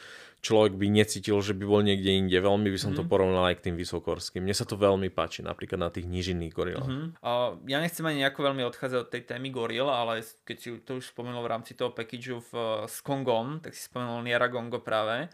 [0.43, 2.35] človek by necítil, že by bol niekde inde.
[2.35, 2.97] Veľmi by som mm.
[2.99, 3.09] to mhm.
[3.09, 4.43] porovnal aj k tým vysokorským.
[4.43, 6.91] Mne sa to veľmi páči, napríklad na tých nížinných gorilách.
[6.91, 7.23] Mm-hmm.
[7.23, 10.99] Uh, ja nechcem ani nejako veľmi odchádzať od tej témy goril, ale keď si to
[10.99, 15.31] už spomenul v rámci toho packageu v, uh, s Kongom, tak si spomenul Nieragongo práve.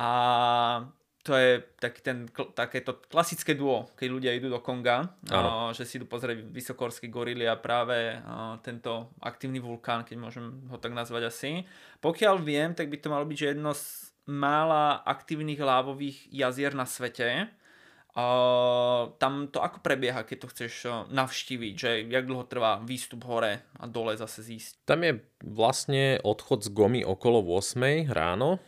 [0.00, 0.10] A
[1.28, 2.24] to je taký ten,
[2.56, 7.44] takéto klasické duo, keď ľudia idú do Konga, uh, že si idú pozrieť vysokorské gorily
[7.44, 11.68] a práve uh, tento aktívny vulkán, keď môžem ho tak nazvať asi.
[12.00, 16.88] Pokiaľ viem, tak by to malo byť, že jedno z mála aktívnych lávových jazier na
[16.88, 17.52] svete.
[19.18, 23.62] Tam to ako prebieha, keď to chceš uh, navštíviť, že jak dlho trvá výstup hore
[23.78, 24.82] a dole zase zísť?
[24.88, 28.58] Tam je vlastne odchod z Gomy okolo 8 ráno.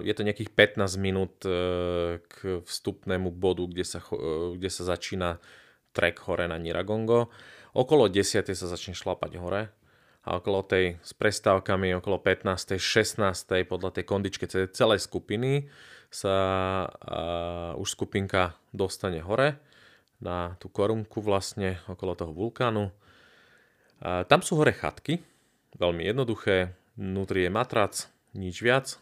[0.00, 5.42] Je to nejakých 15 minút uh, k vstupnému bodu, kde sa, uh, kde sa začína
[5.90, 7.28] trek hore na Niragongo.
[7.74, 9.74] Okolo 10 sa začne šlapať hore
[10.20, 12.76] a okolo tej s prestávkami okolo 15.
[12.76, 13.24] 16.
[13.64, 15.64] podľa tej kondičke celej skupiny
[16.12, 16.36] sa
[16.90, 19.56] uh, už skupinka dostane hore
[20.20, 22.92] na tú korunku vlastne okolo toho vulkánu.
[24.02, 25.24] Uh, tam sú hore chatky,
[25.80, 27.94] veľmi jednoduché, vnútri je matrac,
[28.36, 29.00] nič viac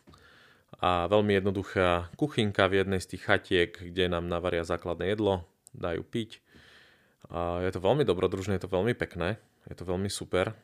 [0.79, 5.43] a veľmi jednoduchá kuchynka v jednej z tých chatiek, kde nám navaria základné jedlo,
[5.75, 6.39] dajú piť.
[7.33, 10.55] A je to veľmi dobrodružné, je to veľmi pekné, je to veľmi super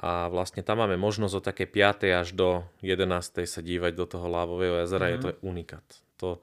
[0.00, 2.08] a vlastne tam máme možnosť od také 5.
[2.24, 3.44] až do 11.
[3.44, 5.16] sa dívať do toho lávového jazera, mm-hmm.
[5.16, 5.38] je to mhm.
[5.44, 5.86] unikát.
[6.24, 6.40] To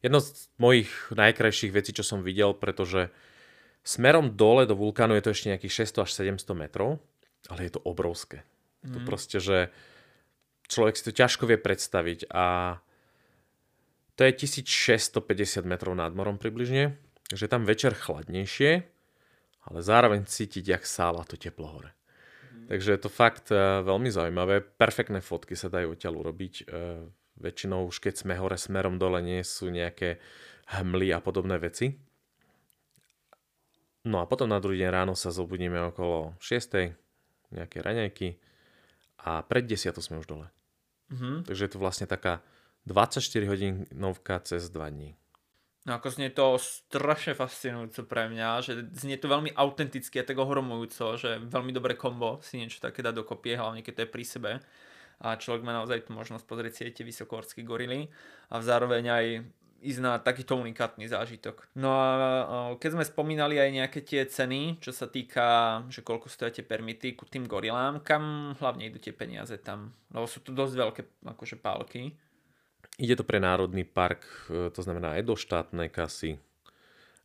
[0.00, 3.12] jedno z mojich najkrajších vecí, čo som videl, pretože
[3.84, 6.96] smerom dole do vulkánu je to ešte nejakých 600 až 700 metrov,
[7.52, 8.40] ale je to obrovské.
[8.40, 8.92] Mm-hmm.
[8.96, 9.06] To mhm.
[9.06, 9.68] proste, že
[10.72, 12.76] človek si to ťažko vie predstaviť a
[14.14, 16.96] to je 1650 metrov nad morom približne,
[17.28, 18.86] takže tam večer chladnejšie,
[19.64, 21.90] ale zároveň cítiť, jak sála to teplo hore.
[22.64, 24.60] Takže je to fakt uh, veľmi zaujímavé.
[24.64, 26.54] Perfektné fotky sa dajú odtiaľ urobiť.
[26.64, 30.22] Uh, väčšinou už keď sme hore smerom dole nie sú nejaké
[30.70, 31.98] hmly a podobné veci.
[34.04, 37.56] No a potom na druhý deň ráno sa zobudíme okolo 6.
[37.56, 38.36] nejaké raňajky
[39.24, 40.46] a pred 10 sme už dole.
[41.08, 41.48] Mm-hmm.
[41.48, 42.44] Takže je to vlastne taká
[42.84, 45.16] 24 hodinovka cez 2 dní.
[45.84, 50.40] No ako znie to strašne fascinujúco pre mňa, že znie to veľmi autenticky a tak
[50.40, 54.24] ohromujúco, že veľmi dobré kombo si niečo také dá dokopy, hlavne keď to je pri
[54.24, 54.52] sebe
[55.20, 58.08] a človek má naozaj tú možnosť pozrieť si aj tie vysokohorské gorily
[58.48, 59.26] a zároveň aj
[59.84, 61.68] ísť na takýto unikátny zážitok.
[61.76, 62.08] No a
[62.80, 67.12] keď sme spomínali aj nejaké tie ceny, čo sa týka, že koľko stojí tie permity
[67.12, 69.92] ku tým gorilám, kam hlavne idú tie peniaze tam?
[70.08, 72.16] Lebo sú to dosť veľké akože pálky.
[72.94, 76.38] Ide to pre Národný park, e, to znamená aj do štátnej kasy.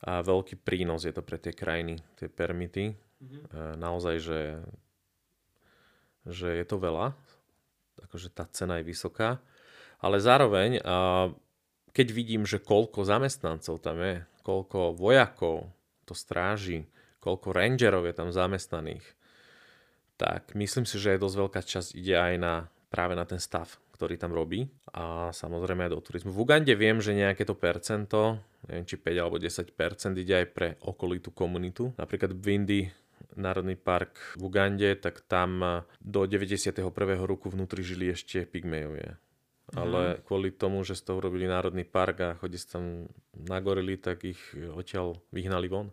[0.01, 2.95] A veľký prínos je to pre tie krajiny, tie permity.
[3.19, 3.75] Mm-hmm.
[3.83, 4.41] Naozaj, že,
[6.23, 7.11] že je to veľa,
[8.07, 9.43] akože tá cena je vysoká.
[9.99, 10.79] Ale zároveň,
[11.91, 15.67] keď vidím, že koľko zamestnancov tam je, koľko vojakov
[16.07, 16.87] to stráži,
[17.19, 19.03] koľko rangerov je tam zamestnaných,
[20.15, 22.53] tak myslím si, že je dosť veľká časť ide aj na,
[22.87, 24.63] práve na ten stav ktorý tam robí
[24.95, 26.31] a samozrejme aj do turizmu.
[26.31, 29.75] V Ugande viem, že nejaké to percento, neviem či 5 alebo 10%
[30.15, 31.91] ide aj pre okolitú komunitu.
[31.99, 32.85] Napríklad v Indii
[33.35, 36.79] Národný park v Ugande, tak tam do 91.
[37.27, 39.19] roku vnútri žili ešte pygmejovia.
[39.75, 40.19] Ale mm.
[40.25, 44.39] kvôli tomu, že z toho robili Národný park a chodí tam na gorily, tak ich
[44.55, 45.91] odtiaľ vyhnali von.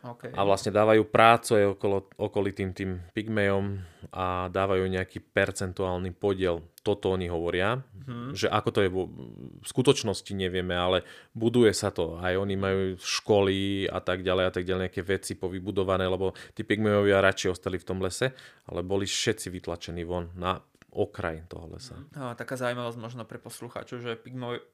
[0.00, 0.32] Okay.
[0.32, 3.84] A vlastne dávajú prácu aj okolo, okolitým tým pygmejom
[4.16, 6.64] a dávajú nejaký percentuálny podiel.
[6.80, 8.32] Toto oni hovoria, hmm.
[8.32, 11.04] že ako to je v skutočnosti nevieme, ale
[11.36, 12.16] buduje sa to.
[12.16, 16.64] Aj oni majú školy a tak ďalej a tak ďalej, nejaké veci povybudované, lebo tí
[16.64, 18.32] pygmejovia radšej ostali v tom lese,
[18.72, 20.56] ale boli všetci vytlačení von na
[20.96, 21.94] okraj toho lesa.
[22.16, 24.16] A, taká zaujímavosť možno pre poslucháčov, že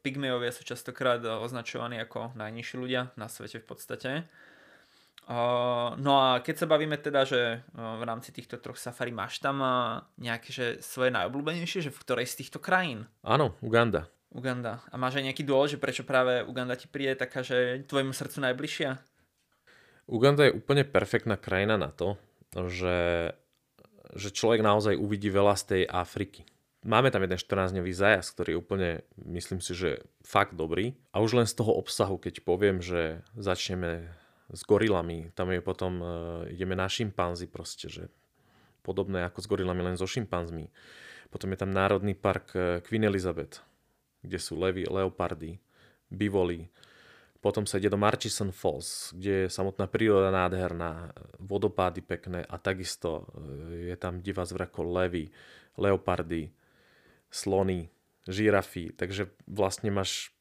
[0.01, 4.11] pygmejovia sú častokrát označovaní ako najnižší ľudia na svete v podstate
[5.99, 9.59] no a keď sa bavíme teda, že v rámci týchto troch safari máš tam
[10.23, 13.11] nejaké že svoje najobľúbenejšie, že v ktorej z týchto krajín?
[13.27, 14.07] Áno, Uganda.
[14.31, 14.85] Uganda.
[14.93, 18.39] A máš aj nejaký dôvod, že prečo práve Uganda ti príde taká, že tvojmu srdcu
[18.45, 18.91] najbližšia?
[20.07, 22.15] Uganda je úplne perfektná krajina na to,
[22.71, 23.33] že,
[24.15, 26.47] že človek naozaj uvidí veľa z tej Afriky.
[26.87, 28.91] Máme tam jeden 14-dňový zajazd, ktorý je úplne,
[29.27, 30.95] myslím si, že fakt dobrý.
[31.11, 34.07] A už len z toho obsahu, keď poviem, že začneme
[34.51, 35.31] s gorilami.
[35.35, 36.09] Tam je potom, uh,
[36.51, 38.11] ideme na šimpanzi proste, že
[38.87, 40.71] podobné ako s gorilami, len so šimpanzmi.
[41.31, 43.63] Potom je tam Národný park uh, Queen Elizabeth,
[44.23, 45.59] kde sú levy, leopardy,
[46.11, 46.71] bivoli.
[47.43, 53.23] Potom sa ide do Marchison Falls, kde je samotná príroda nádherná, vodopády pekné a takisto
[53.71, 55.31] e, je tam divá zvrako levy,
[55.79, 56.51] leopardy,
[57.31, 57.87] slony,
[58.27, 58.91] žirafy.
[58.91, 60.35] Takže vlastne máš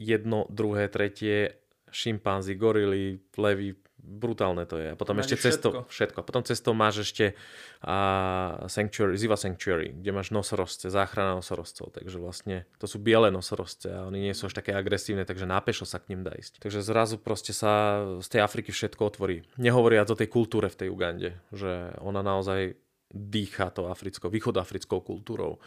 [0.00, 1.60] jedno, druhé, tretie
[1.94, 4.92] šimpanzi, gorily, levy, brutálne to je.
[4.92, 5.80] A potom ešte cesto, všetko.
[5.88, 6.18] všetko.
[6.20, 7.32] A potom cestou máš ešte
[7.80, 11.96] a, sanctuary, Ziva Sanctuary, kde máš nosorozce, záchrana nosorozcov.
[11.96, 15.88] Takže vlastne to sú biele nosorozce a oni nie sú až také agresívne, takže nápešo
[15.88, 16.60] sa k ním dá ísť.
[16.60, 19.46] Takže zrazu proste sa z tej Afriky všetko otvorí.
[19.56, 22.76] Nehovoriac o tej kultúre v tej Ugande, že ona naozaj
[23.14, 25.62] dýcha to africkou, východoafrickou kultúrou.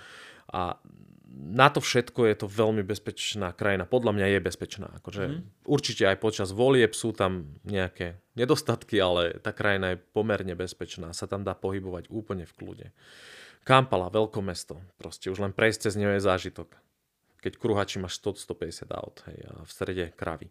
[0.52, 0.76] A
[1.38, 3.86] na to všetko je to veľmi bezpečná krajina.
[3.86, 4.88] Podľa mňa je bezpečná.
[4.98, 5.70] Akože mm.
[5.70, 11.14] Určite aj počas volieb sú tam nejaké nedostatky, ale tá krajina je pomerne bezpečná.
[11.14, 12.88] Sa tam dá pohybovať úplne v kľude.
[13.62, 14.10] Kampala,
[14.42, 14.82] mesto.
[14.98, 16.87] Proste už len prejsť cez neho je zážitok
[17.38, 20.50] keď kruhači máš 100-150 aut hej, a v strede kravy.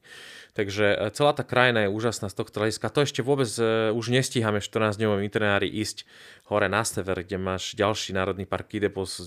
[0.54, 2.94] Takže e, celá tá krajina je úžasná z tohto hľadiska.
[2.94, 6.06] To ešte vôbec uh, už nestíhame v 14-dňovom itinerári ísť
[6.46, 9.18] hore na sever, kde máš ďalší národný park Kidepos,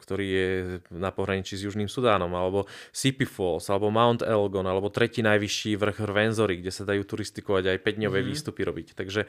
[0.00, 0.48] ktorý je
[0.94, 5.98] na pohraničí s Južným Sudánom, alebo Sipi Falls, alebo Mount Elgon, alebo tretí najvyšší vrch
[6.00, 8.30] Rvenzory, kde sa dajú turistikovať aj 5-dňové mm-hmm.
[8.30, 8.88] výstupy robiť.
[8.94, 9.26] Takže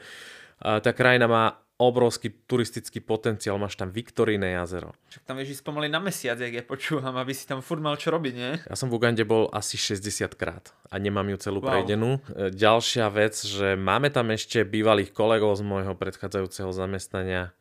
[0.58, 1.44] tá krajina má
[1.78, 4.98] obrovský turistický potenciál, máš tam Viktoríne jazero.
[5.14, 7.94] Však tam vieš ísť pomaly na mesiac, jak ja počúvam, aby si tam furt mal
[7.94, 8.58] čo robiť, nie?
[8.66, 11.70] Ja som v Ugande bol asi 60 krát a nemám ju celú wow.
[11.70, 12.18] prejdenú.
[12.34, 17.54] E, ďalšia vec, že máme tam ešte bývalých kolegov z môjho predchádzajúceho zamestnania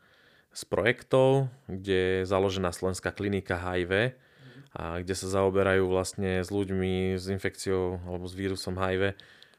[0.50, 4.18] z projektov, kde je založená slovenská klinika HIV
[4.74, 9.14] a kde sa zaoberajú vlastne s ľuďmi s infekciou alebo s vírusom HIV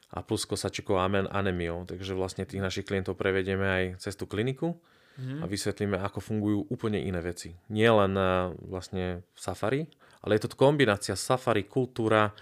[0.09, 1.85] a plus kosačikou amen anemiou.
[1.85, 4.73] Takže vlastne tých našich klientov prevedieme aj cez tú kliniku
[5.21, 5.41] mm.
[5.41, 7.53] a vysvetlíme, ako fungujú úplne iné veci.
[7.69, 8.17] Nie len
[8.65, 9.81] vlastne v safari,
[10.25, 12.33] ale je to kombinácia safari, kultúra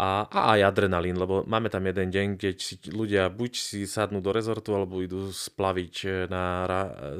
[0.00, 4.24] a, a aj adrenalín, lebo máme tam jeden deň, keď si ľudia buď si sadnú
[4.24, 6.44] do rezortu, alebo idú splaviť, na,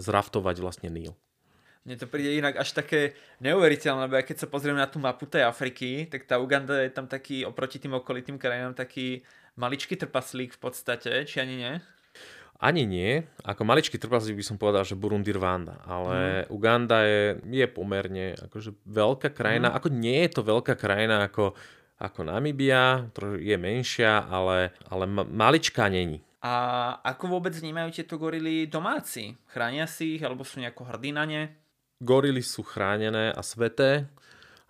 [0.00, 1.12] zraftovať vlastne Níl.
[1.84, 5.24] Mne to príde inak až také neuveriteľné, lebo ja keď sa pozriem na tú mapu
[5.24, 9.24] tej Afriky, tak tá Uganda je tam taký oproti tým okolitým krajinám taký
[9.60, 11.74] maličký trpaslík v podstate, či ani nie?
[12.60, 13.24] Ani nie.
[13.44, 15.80] Ako maličký trpaslík by som povedal, že Burundi Rwanda.
[15.84, 16.52] Ale mm.
[16.52, 19.72] Uganda je, je pomerne akože veľká krajina.
[19.72, 19.76] Mm.
[19.80, 21.56] Ako nie je to veľká krajina ako,
[21.96, 23.08] ako Namibia,
[23.40, 26.20] je menšia, ale, ale maličká není.
[26.40, 29.36] A ako vôbec vnímajú tieto gorily domáci?
[29.52, 31.52] Chránia si ich alebo sú nejako hrdí na ne?
[32.00, 34.08] Gorily sú chránené a sveté.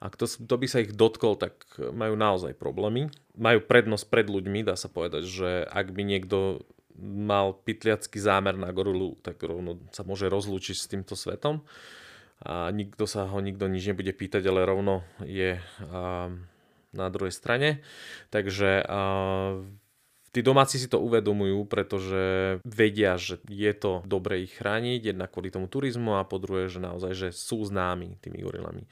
[0.00, 3.12] Ak to, to by sa ich dotkol, tak majú naozaj problémy.
[3.36, 6.64] Majú prednosť pred ľuďmi, dá sa povedať, že ak by niekto
[7.00, 11.64] mal pytliacký zámer na gorilu, tak rovno sa môže rozlúčiť s týmto svetom
[12.40, 15.60] a nikto sa ho nikto nič nebude pýtať, ale rovno je
[16.96, 17.84] na druhej strane.
[18.32, 18.84] Takže
[20.32, 25.52] tí domáci si to uvedomujú, pretože vedia, že je to dobre ich chrániť, jednak kvôli
[25.52, 28.88] tomu turizmu a po druhé, že naozaj že sú známi tými gorilami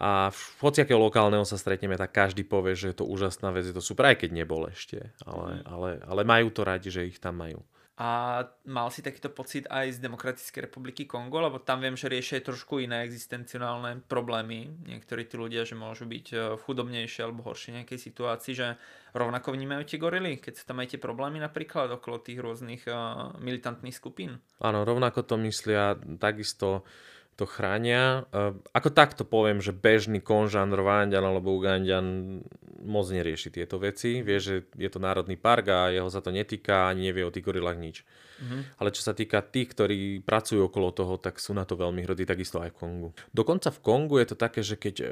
[0.00, 3.76] a v hociakého lokálneho sa stretneme, tak každý povie, že je to úžasná vec, je
[3.76, 5.68] to super, aj keď nebol ešte, ale, mm.
[5.68, 7.60] ale, ale majú to radi, že ich tam majú.
[8.00, 12.40] A mal si takýto pocit aj z Demokratickej republiky Kongo, lebo tam viem, že riešia
[12.40, 14.72] trošku iné existencionálne problémy.
[14.88, 18.80] Niektorí tí ľudia, že môžu byť e, chudobnejšie alebo horšie nejakej situácii, že
[19.12, 23.36] rovnako vnímajú tie gorily, keď sa tam aj tie problémy napríklad okolo tých rôznych uh,
[23.36, 24.40] militantných skupín.
[24.64, 26.88] Áno, rovnako to myslia takisto
[27.36, 28.28] to chránia.
[28.76, 32.40] Ako takto poviem, že bežný konžan, rwandian alebo ugandian
[32.80, 34.24] moc nerieši tieto veci.
[34.24, 37.44] Vie, že je to národný park a jeho sa to netýka ani nevie o tých
[37.44, 37.96] gorilách nič.
[38.40, 38.80] Mm-hmm.
[38.80, 42.24] Ale čo sa týka tých, ktorí pracujú okolo toho, tak sú na to veľmi hrdí,
[42.24, 43.08] takisto aj v Kongu.
[43.36, 45.06] Dokonca v Kongu je to také, že keď e,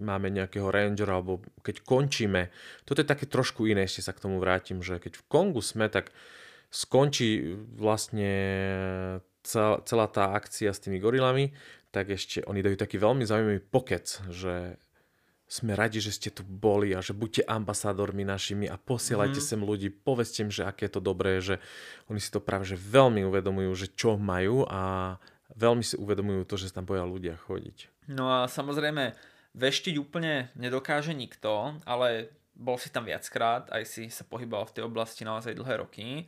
[0.00, 2.48] máme nejakého rangera alebo keď končíme,
[2.88, 5.92] toto je také trošku iné, ešte sa k tomu vrátim, že keď v Kongu sme,
[5.92, 6.16] tak
[6.72, 8.32] skončí vlastne
[9.42, 11.50] celá tá akcia s tými gorilami,
[11.92, 14.80] tak ešte oni dajú taký veľmi zaujímavý pokec, že
[15.52, 19.46] sme radi, že ste tu boli a že buďte ambasádormi našimi a posielajte mm.
[19.52, 21.60] sem ľudí, povedzte im, že aké je to dobré, že
[22.08, 25.14] oni si to práve že veľmi uvedomujú, že čo majú a
[25.52, 28.08] veľmi si uvedomujú to, že tam boja ľudia chodiť.
[28.08, 29.12] No a samozrejme,
[29.52, 34.84] veštiť úplne nedokáže nikto, ale bol si tam viackrát, aj si sa pohyboval v tej
[34.88, 36.24] oblasti naozaj dlhé roky.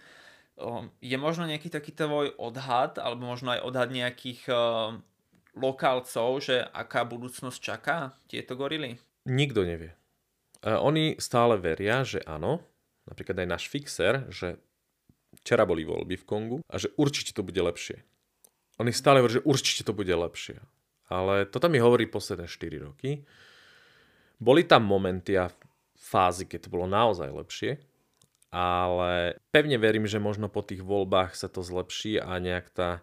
[0.55, 4.95] Ehm, je možno nejaký taký tvoj odhad, alebo možno aj odhad nejakých uh,
[5.59, 9.03] lokálcov, že aká budúcnosť čaká tieto gorily?
[9.27, 9.99] Nikto nevie.
[10.63, 12.63] Uh, oni stále veria, že áno,
[13.11, 14.63] napríklad aj náš fixer, že
[15.43, 18.07] včera boli voľby v Kongu a že určite to bude lepšie.
[18.79, 20.59] Oni stále hovorí, že určite to bude lepšie.
[21.11, 23.23] Ale toto mi hovorí posledné 4 roky.
[24.39, 25.51] Boli tam momenty a
[25.95, 27.79] fázy, keď to bolo naozaj lepšie,
[28.55, 33.03] ale pevne verím, že možno po tých voľbách sa to zlepší a nejak tá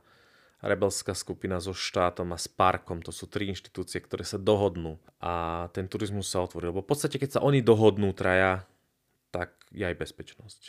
[0.63, 5.67] rebelská skupina so štátom a s parkom, to sú tri inštitúcie, ktoré sa dohodnú a
[5.75, 6.71] ten turizmus sa otvorí.
[6.71, 8.63] Lebo v podstate, keď sa oni dohodnú traja,
[9.35, 10.61] tak je aj bezpečnosť.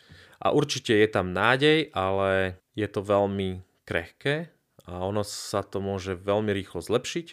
[0.43, 4.51] A určite je tam nádej, ale je to veľmi krehké
[4.83, 7.27] a ono sa to môže veľmi rýchlo zlepšiť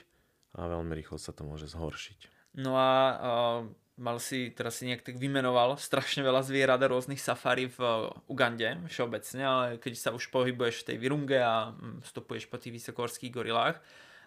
[0.60, 2.54] a veľmi rýchlo sa to môže zhoršiť.
[2.62, 7.20] No a uh mal si, teraz si nejak tak vymenoval strašne veľa zvierat a rôznych
[7.20, 12.08] safari v eh, Ugande všeobecne, ale keď sa už pohybuješ v tej Virunge a mm,
[12.08, 13.84] stopuješ po tých vysokorských gorilách,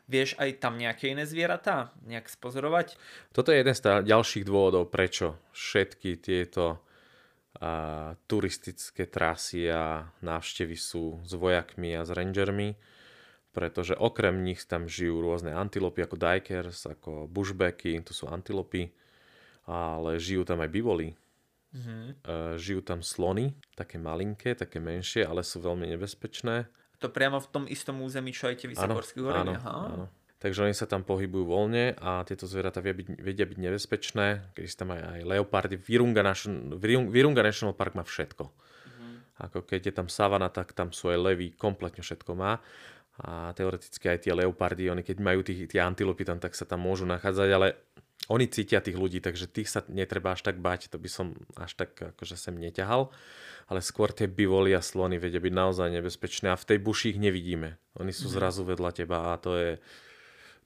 [0.07, 3.01] vieš aj tam nejaké iné zvieratá nejak spozorovať?
[3.33, 6.85] Toto je jeden z ďalších dôvodov, prečo všetky tieto
[7.57, 12.77] a, turistické trasy a návštevy sú s vojakmi a s rangermi,
[13.57, 18.91] pretože okrem nich tam žijú rôzne antilopy ako dikers, ako bushbacky, to sú antilopy,
[19.67, 21.15] ale žijú tam aj bivoli.
[21.73, 22.05] Mm-hmm.
[22.61, 26.69] Žijú tam slony, také malinké, také menšie, ale sú veľmi nebezpečné.
[27.01, 29.41] To priamo v tom istom území, čo aj tie vysokorské hory?
[29.41, 30.07] Áno, áno.
[30.43, 34.27] Takže oni sa tam pohybujú voľne a tieto zvieratá vedia byť, vedia byť nebezpečné,
[34.59, 35.79] keď tam aj, aj leopardy.
[35.79, 36.23] Virunga,
[37.09, 38.51] Virunga National Park má všetko.
[38.51, 39.13] Mm-hmm.
[39.49, 42.59] Ako keď je tam savana, tak tam sú aj levy, kompletne všetko má.
[43.23, 46.85] A teoreticky aj tie leopardy, oni keď majú tí, tie antilopy tam, tak sa tam
[46.85, 47.79] môžu nachádzať, ale
[48.31, 51.75] oni cítia tých ľudí, takže tých sa netreba až tak bať, to by som až
[51.75, 53.11] tak akože sem neťahal.
[53.67, 57.19] Ale skôr tie bivoli a slony vedia byť naozaj nebezpečné a v tej buši ich
[57.19, 57.79] nevidíme.
[57.99, 58.35] Oni sú mm.
[58.39, 59.71] zrazu vedľa teba a to je,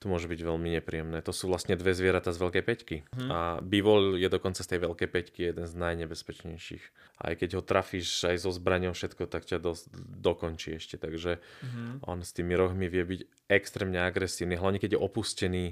[0.01, 1.25] to môže byť veľmi nepríjemné.
[1.25, 2.97] To sú vlastne dve zvieratá z veľkej peťky.
[3.16, 3.29] Mm.
[3.33, 6.85] A bivol je dokonca z tej veľkej peťky jeden z najnebezpečnejších.
[7.25, 9.73] Aj keď ho trafíš aj so zbraňou všetko, tak ťa do,
[10.21, 11.01] dokončí ešte.
[11.01, 12.05] Takže mm.
[12.05, 14.61] on s tými rohmi vie byť extrémne agresívny.
[14.61, 15.66] Hlavne keď je opustený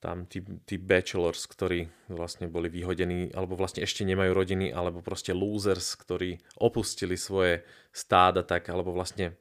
[0.00, 5.36] tam tí, tí bachelors, ktorí vlastne boli vyhodení, alebo vlastne ešte nemajú rodiny, alebo proste
[5.36, 7.60] losers, ktorí opustili svoje
[7.92, 9.36] stáda tak, alebo vlastne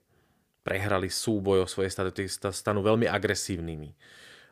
[0.67, 3.89] prehrali súboj o svoje stáda, tí stanú veľmi agresívnymi.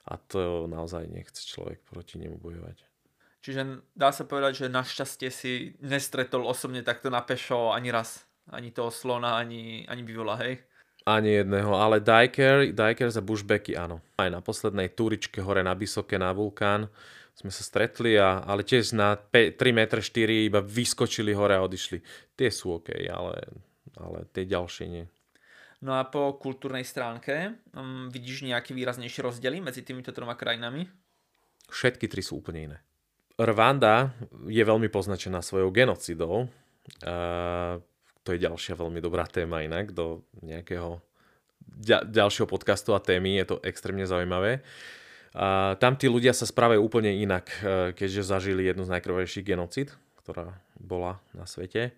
[0.08, 2.88] A to naozaj nechce človek proti nemu bojovať.
[3.44, 5.52] Čiže dá sa povedať, že našťastie si
[5.84, 8.24] nestretol osobne takto na pešo ani raz.
[8.48, 10.64] Ani toho slona, ani, ani bivola, hej?
[11.08, 14.04] Ani jedného, ale diker, diker za bushbacky áno.
[14.20, 16.92] Aj na poslednej túričke hore na Vysoké na vulkán
[17.38, 20.04] sme sa stretli, a, ale tiež na 3 m 4
[20.52, 22.02] iba vyskočili hore a odišli.
[22.36, 23.40] Tie sú OK, ale,
[23.96, 25.06] ale tie ďalšie nie.
[25.86, 30.90] No a po kultúrnej stránke um, vidíš nejaký výraznejší rozdiely medzi týmito troma krajinami?
[31.70, 32.78] Všetky tri sú úplne iné.
[33.38, 34.18] Rwanda
[34.50, 36.50] je veľmi poznačená svojou genocidou.
[37.06, 37.78] Uh,
[38.28, 41.00] to je ďalšia veľmi dobrá téma inak do nejakého
[42.12, 44.60] ďalšieho podcastu a témy, je to extrémne zaujímavé.
[45.32, 49.94] A tam tí ľudia sa správajú úplne inak, e, keďže zažili jednu z najkrvejších genocid,
[50.24, 51.94] ktorá bola na svete.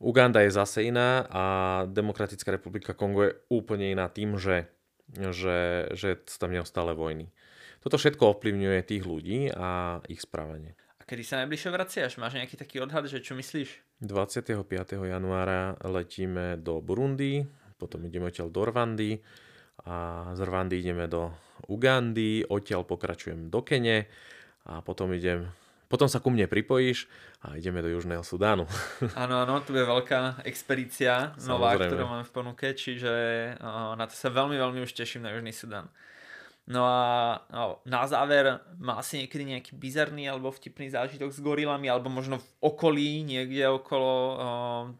[0.00, 1.44] Uganda je zase iná a
[1.86, 4.66] Demokratická republika Kongo je úplne iná tým, že,
[5.12, 7.30] že, že tam neustále vojny.
[7.84, 10.74] Toto všetko ovplyvňuje tých ľudí a ich správanie.
[11.04, 12.16] Kedy sa najbližšie vraciaš?
[12.16, 14.00] Máš nejaký taký odhad, že čo myslíš?
[14.00, 14.64] 25.
[15.04, 17.44] januára letíme do Burundi,
[17.76, 19.20] potom ideme odtiaľ do Rwandy
[19.84, 21.28] a z Rwandy ideme do
[21.68, 24.08] Ugandy, odtiaľ pokračujem do Kene
[24.64, 25.44] a potom idem
[25.92, 27.04] potom sa ku mne pripojíš
[27.44, 28.64] a ideme do Južného Sudánu.
[29.22, 33.12] Áno, áno, tu je veľká expedícia nová, ktorú máme v ponuke, čiže
[33.94, 35.92] na to sa veľmi, veľmi už teším na Južný Sudán.
[36.64, 37.00] No a
[37.52, 42.40] no, na záver, má si niekedy nejaký bizarný alebo vtipný zážitok s gorilami, alebo možno
[42.40, 44.36] v okolí, niekde okolo uh,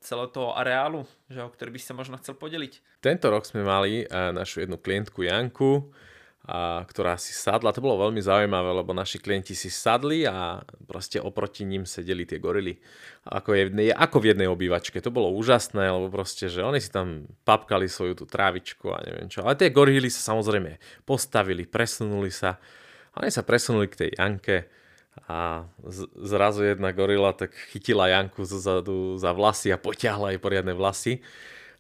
[0.05, 3.01] celého toho areálu, že, o ktorý by sa možno chcel podeliť?
[3.01, 5.89] Tento rok sme mali uh, našu jednu klientku Janku,
[6.45, 7.73] a, ktorá si sadla.
[7.73, 12.37] To bolo veľmi zaujímavé, lebo naši klienti si sadli a proste oproti ním sedeli tie
[12.37, 12.77] gorily.
[13.25, 13.65] Ako, je,
[13.97, 15.01] ako v jednej obývačke.
[15.01, 19.33] To bolo úžasné, lebo proste, že oni si tam papkali svoju tú trávičku a neviem
[19.33, 19.41] čo.
[19.41, 20.77] Ale tie gorily sa samozrejme
[21.09, 22.61] postavili, presunuli sa.
[23.17, 24.69] Oni sa presunuli k tej Janke
[25.25, 30.77] a z, zrazu jedna gorila tak chytila Janku zozadu za vlasy a potiahla jej poriadne
[30.77, 31.25] vlasy.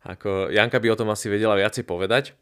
[0.08, 2.32] Ako, Janka by o tom asi vedela viacej povedať.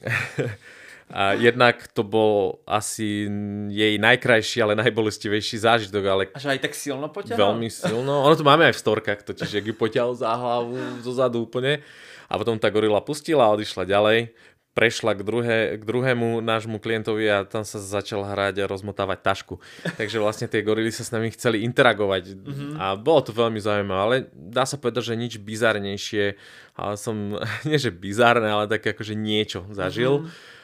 [1.08, 3.24] A jednak to bol asi
[3.72, 6.02] jej najkrajší, ale najbolestivejší zážitok.
[6.04, 7.56] Ale Až aj tak silno poťahal?
[7.56, 8.28] Veľmi silno.
[8.28, 11.80] Ono to máme aj v storkách, totiž, jak ju poťahol za hlavu, zo zadu úplne.
[12.28, 14.36] A potom tá gorila pustila a odišla ďalej.
[14.76, 19.58] Prešla k, druhé, k druhému nášmu klientovi a tam sa začal hrať a rozmotávať tašku.
[19.96, 22.72] Takže vlastne tie gorily sa s nami chceli interagovať mm-hmm.
[22.78, 26.38] a bolo to veľmi zaujímavé, ale dá sa povedať, že nič bizarnejšie,
[26.78, 27.16] ale som,
[27.66, 30.28] nie že bizarné, ale také akože niečo zažil.
[30.28, 30.57] Mm-hmm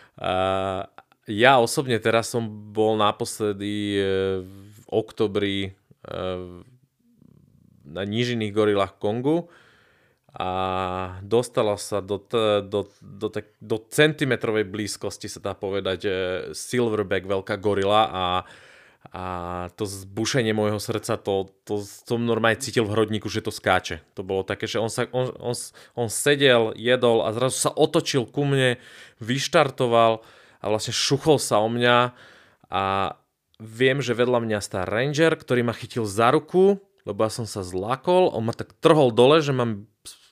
[1.24, 4.02] ja osobne teraz som bol naposledy e,
[4.44, 5.74] v oktobri
[6.06, 6.62] uh,
[7.84, 9.50] na nížiných gorilách Kongu
[10.34, 10.50] a
[11.22, 16.12] dostala sa do, t- do, do, do, do centimetrovej blízkosti, sa dá povedať, e,
[16.50, 18.24] silverback, veľká gorila a,
[19.12, 19.24] a
[19.76, 24.00] to zbušenie môjho srdca, to, to som normálne cítil v hrodníku, že to skáče.
[24.16, 25.55] To bolo také, že on, sa, on, on,
[25.94, 28.80] on sedel, jedol a zrazu sa otočil ku mne,
[29.20, 30.24] vyštartoval
[30.61, 32.16] a vlastne šuchol sa o mňa
[32.72, 32.82] a
[33.61, 37.61] viem, že vedľa mňa stá ranger, ktorý ma chytil za ruku, lebo ja som sa
[37.61, 39.84] zlakol, on ma tak trhol dole, že mám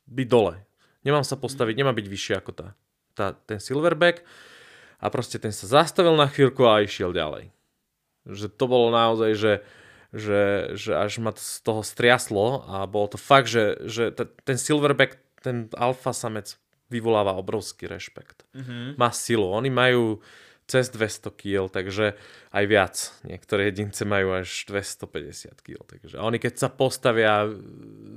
[0.09, 0.59] byť dole.
[1.05, 2.69] Nemám sa postaviť, nemám byť vyššie ako tá,
[3.13, 4.25] tá, ten silverback.
[5.03, 7.51] A proste ten sa zastavil na chvíľku a išiel ďalej.
[8.29, 9.53] Že to bolo naozaj, že,
[10.15, 14.15] že, že až ma z toho striaslo a bolo to fakt, že, že
[14.45, 16.57] ten silverback, ten alfa samec
[16.93, 18.45] vyvoláva obrovský rešpekt.
[18.53, 19.01] Mm-hmm.
[19.01, 19.49] Má silu.
[19.49, 20.21] Oni majú
[20.69, 22.15] cez 200 kg, takže
[22.55, 22.95] aj viac.
[23.27, 25.81] Niektoré jedince majú až 250 kg.
[25.85, 27.49] Takže oni keď sa postavia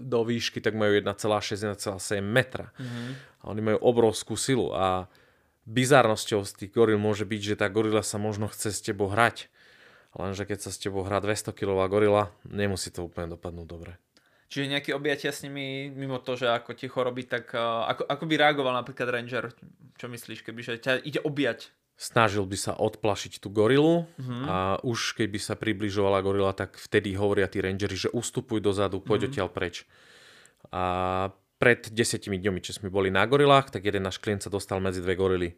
[0.06, 2.70] do výšky, tak majú 1,6-1,7 metra.
[2.76, 3.10] Mm-hmm.
[3.42, 5.10] A oni majú obrovskú silu a
[5.66, 9.50] bizarnosťou z tých goril môže byť, že tá gorila sa možno chce s tebou hrať.
[10.16, 14.00] Lenže keď sa s tebou hrá 200 kg gorila, nemusí to úplne dopadnúť dobre.
[14.48, 18.24] Čiže nejaké objatia s nimi, mimo to, že ako ti choroby, tak uh, ako, ako
[18.24, 19.52] by reagoval napríklad Ranger?
[20.00, 21.74] Čo myslíš, keby že ťa ide objať?
[21.96, 24.44] Snažil by sa odplašiť tú gorilu uh-huh.
[24.48, 29.28] a už keby sa približovala gorila, tak vtedy hovoria tí rangeri, že ustupuj dozadu, poď
[29.28, 29.30] uh-huh.
[29.32, 29.88] odtiaľ preč.
[30.76, 34.84] A pred desetimi dňami, čo sme boli na gorilách, tak jeden náš klient sa dostal
[34.84, 35.56] medzi dve gorily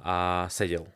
[0.00, 0.88] a sedel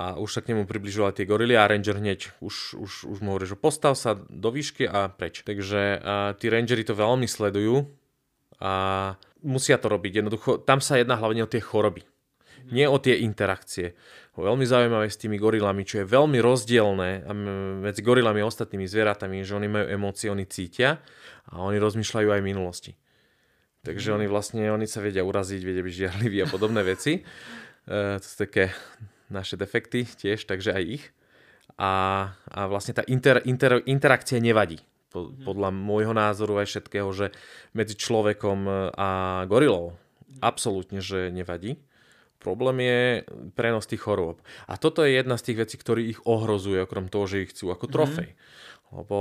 [0.00, 3.36] a už sa k nemu približovali tie gorily a ranger hneď už, už, už mu
[3.36, 5.44] hovorí, že postav sa do výšky a preč.
[5.44, 7.84] Takže a, tí rangery to veľmi sledujú
[8.64, 8.72] a
[9.44, 10.24] musia to robiť.
[10.24, 12.08] Jednoducho, tam sa jedná hlavne o tie choroby.
[12.72, 13.92] Nie o tie interakcie.
[14.34, 17.28] Veľmi zaujímavé s tými gorilami, čo je veľmi rozdielne
[17.84, 20.98] medzi gorilami a ostatnými zvieratami, že oni majú emócie, oni cítia
[21.52, 22.92] a oni rozmýšľajú aj v minulosti.
[23.84, 24.14] Takže mm.
[24.16, 27.20] oni vlastne, oni sa vedia uraziť, vedia byť žiarliví a podobné veci.
[27.20, 27.22] E,
[28.16, 28.72] to sú také
[29.32, 31.04] naše defekty tiež, takže aj ich.
[31.74, 31.92] A,
[32.50, 34.78] a vlastne tá inter, inter, interakcia nevadí.
[35.10, 35.42] Po, mm.
[35.46, 37.26] Podľa môjho názoru aj všetkého, že
[37.74, 39.08] medzi človekom a
[39.50, 39.98] gorilou
[40.42, 41.78] absolútne, že nevadí.
[42.42, 43.00] Problém je
[43.56, 44.42] prenos tých chorôb.
[44.68, 47.72] A toto je jedna z tých vecí, ktorý ich ohrozuje, okrem toho, že ich chcú
[47.72, 47.92] ako mhm.
[47.92, 48.30] trofej.
[48.30, 48.92] Mm-hmm.
[48.94, 49.18] Lebo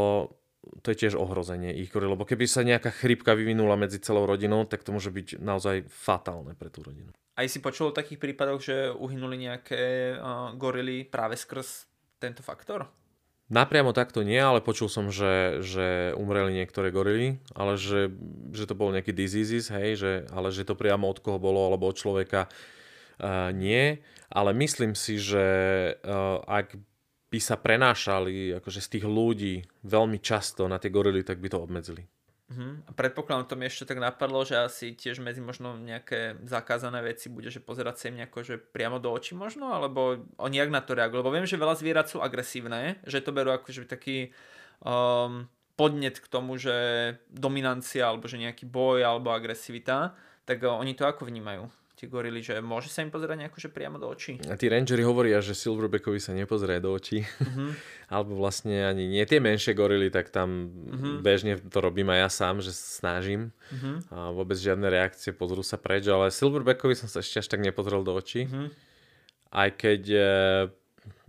[0.84, 2.16] to je tiež ohrozenie ich goril.
[2.16, 6.56] Lebo keby sa nejaká chrypka vyvinula medzi celou rodinou, tak to môže byť naozaj fatálne
[6.56, 7.12] pre tú rodinu.
[7.34, 11.90] Aj si počul o takých prípadoch, že uhynuli nejaké uh, gorily práve skrz
[12.22, 12.88] tento faktor?
[13.52, 18.08] Napriamo takto nie, ale počul som, že, že umreli niektoré gorily, ale že,
[18.56, 21.92] že to bol nejaký diseases, hej, že, ale že to priamo od koho bolo, alebo
[21.92, 24.00] od človeka uh, nie.
[24.34, 25.46] Ale myslím si, že
[26.06, 26.78] uh, ak
[27.34, 31.58] by sa prenášali akože z tých ľudí veľmi často na tie gorily, tak by to
[31.58, 32.06] obmedzili.
[32.54, 32.78] Uh-huh.
[32.86, 37.34] A predpokladám, to mi ešte tak napadlo, že asi tiež medzi možno nejaké zakázané veci
[37.34, 40.86] bude, že pozerať sa im nejako, že priamo do očí možno, alebo oni jak na
[40.86, 41.26] to reagujú.
[41.26, 44.30] Lebo viem, že veľa zvierat sú agresívne, že to berú akože taký
[44.86, 50.14] um, podnet k tomu, že dominancia, alebo že nejaký boj, alebo agresivita,
[50.46, 51.66] tak uh, oni to ako vnímajú?
[52.04, 54.36] Tie gorily, že môže sa im pozerať nejako, že priamo do očí.
[54.52, 57.24] A tí rangery hovoria, že silverbackovi sa nepozrie do očí.
[57.24, 57.72] Uh-huh.
[58.14, 61.24] Alebo vlastne ani nie tie menšie gorily, tak tam uh-huh.
[61.24, 63.56] bežne to robím aj ja sám, že snažím.
[63.72, 64.04] Uh-huh.
[64.12, 68.04] A vôbec žiadne reakcie, pozrú sa preč, ale silverbackovi som sa ešte až tak nepozrel
[68.04, 68.52] do očí.
[68.52, 68.68] Uh-huh.
[69.54, 70.24] Aj keď e,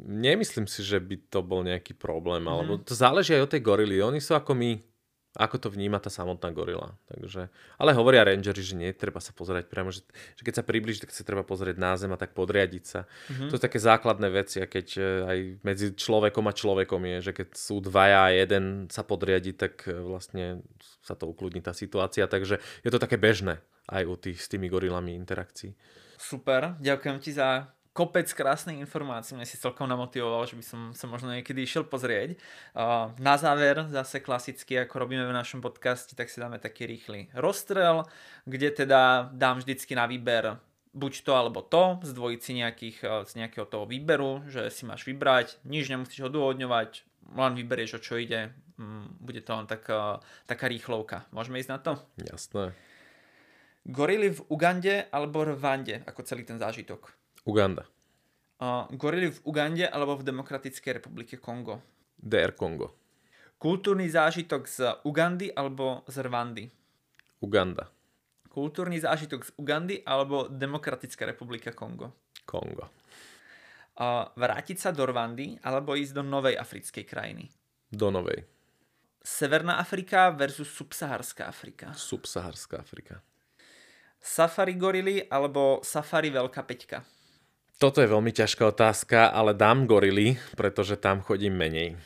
[0.03, 2.67] nemyslím si, že by to bol nejaký problém, uh-huh.
[2.67, 4.03] alebo to záleží aj od tej gorily.
[4.03, 4.83] Oni sú ako my,
[5.35, 6.95] ako to vníma tá samotná gorila.
[7.11, 10.07] Takže, ale hovoria rangeri, že nie, treba sa pozerať priamo, že,
[10.39, 13.11] že keď sa približí, tak sa treba pozrieť na zem a tak podriadiť sa.
[13.11, 13.51] Mm-hmm.
[13.51, 17.33] To sú také základné veci a keď e, aj medzi človekom a človekom je, že
[17.35, 20.63] keď sú dvaja a jeden sa podriadi, tak e, vlastne
[21.03, 22.31] sa to ukludní tá situácia.
[22.31, 23.59] Takže je to také bežné
[23.91, 25.75] aj u tých s tými gorilami interakcií.
[26.15, 31.07] Super, ďakujem ti za kopec krásnych informácií, mne si celkom namotivoval, že by som sa
[31.07, 32.35] možno niekedy išiel pozrieť.
[33.23, 38.03] Na záver, zase klasicky, ako robíme v našom podcaste, tak si dáme taký rýchly rozstrel,
[38.51, 40.59] kde teda dám vždycky na výber
[40.95, 45.03] buď to alebo to, z dvojici nejakých, e, z nejakého toho výberu, že si máš
[45.03, 47.03] vybrať, nič nemusíš odôvodňovať,
[47.35, 51.27] len vyberieš o čo ide, mm, bude to len taká, taká rýchlovka.
[51.35, 51.93] Môžeme ísť na to?
[52.23, 52.73] Jasné.
[53.85, 57.24] Gorily v Ugande alebo Rwande, ako celý ten zážitok?
[57.45, 57.85] Uganda.
[58.57, 61.85] Uh, gorily v Ugande alebo v Demokratickej republike Kongo?
[62.17, 62.97] DR Kongo.
[63.61, 66.65] Kultúrny zážitok z Ugandy alebo z Rwandy?
[67.45, 67.93] Uganda.
[68.49, 72.17] Kultúrny zážitok z Ugandy alebo Demokratická republika Kongo?
[72.49, 72.89] Kongo.
[73.95, 77.53] Uh, vrátiť sa do Rwandy alebo ísť do novej africkej krajiny?
[77.93, 78.49] Do novej.
[79.21, 81.93] Severná Afrika versus subsaharská Afrika?
[81.93, 83.21] Subsaharská Afrika.
[84.25, 87.05] Safari gorily alebo Safari Veľká Peťka?
[87.83, 91.99] Toto je veľmi ťažká otázka, ale dám gorily, pretože tam chodím menej.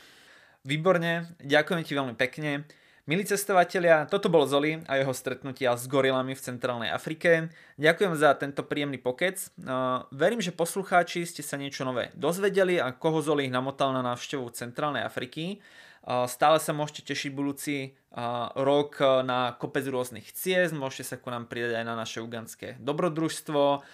[0.64, 2.64] Výborne, ďakujem ti veľmi pekne.
[3.09, 7.49] Milí cestovatelia, toto bol Zoli a jeho stretnutia s gorilami v Centrálnej Afrike.
[7.81, 9.49] Ďakujem za tento príjemný pokec.
[10.12, 14.53] verím, že poslucháči ste sa niečo nové dozvedeli a koho Zoli ich namotal na návštevu
[14.53, 15.57] Centrálnej Afriky.
[16.07, 17.99] Stále sa môžete tešiť budúci
[18.57, 23.84] rok na kopec rôznych ciest, môžete sa ku nám pridať aj na naše ugandské dobrodružstvo,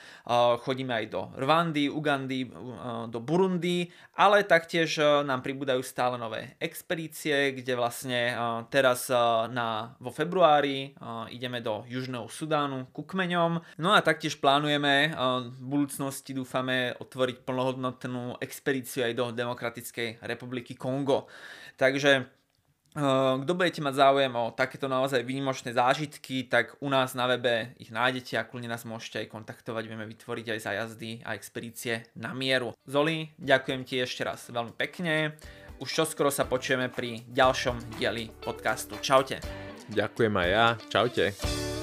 [0.63, 2.47] chodíme aj do Rwandy, Ugandy,
[3.11, 8.39] do Burundi, ale taktiež nám pribúdajú stále nové expedície, kde vlastne
[8.71, 9.11] teraz
[9.51, 10.95] na, vo februári
[11.35, 15.11] ideme do Južného Sudánu ku kmeňom, no a taktiež plánujeme
[15.51, 21.27] v budúcnosti dúfame otvoriť plnohodnotnú expedíciu aj do Demokratickej republiky Kongo.
[21.77, 27.27] Takže eh, kto budete mať záujem o takéto naozaj výnimočné zážitky, tak u nás na
[27.27, 32.07] webe ich nájdete a kľudne nás môžete aj kontaktovať, vieme vytvoriť aj zájazdy a expedície
[32.15, 32.73] na mieru.
[32.87, 35.35] Zoli, ďakujem ti ešte raz veľmi pekne.
[35.83, 38.95] Už čoskoro sa počujeme pri ďalšom dieli podcastu.
[39.03, 39.43] Čaute.
[39.91, 40.67] Ďakujem aj ja.
[40.89, 41.74] Čaute.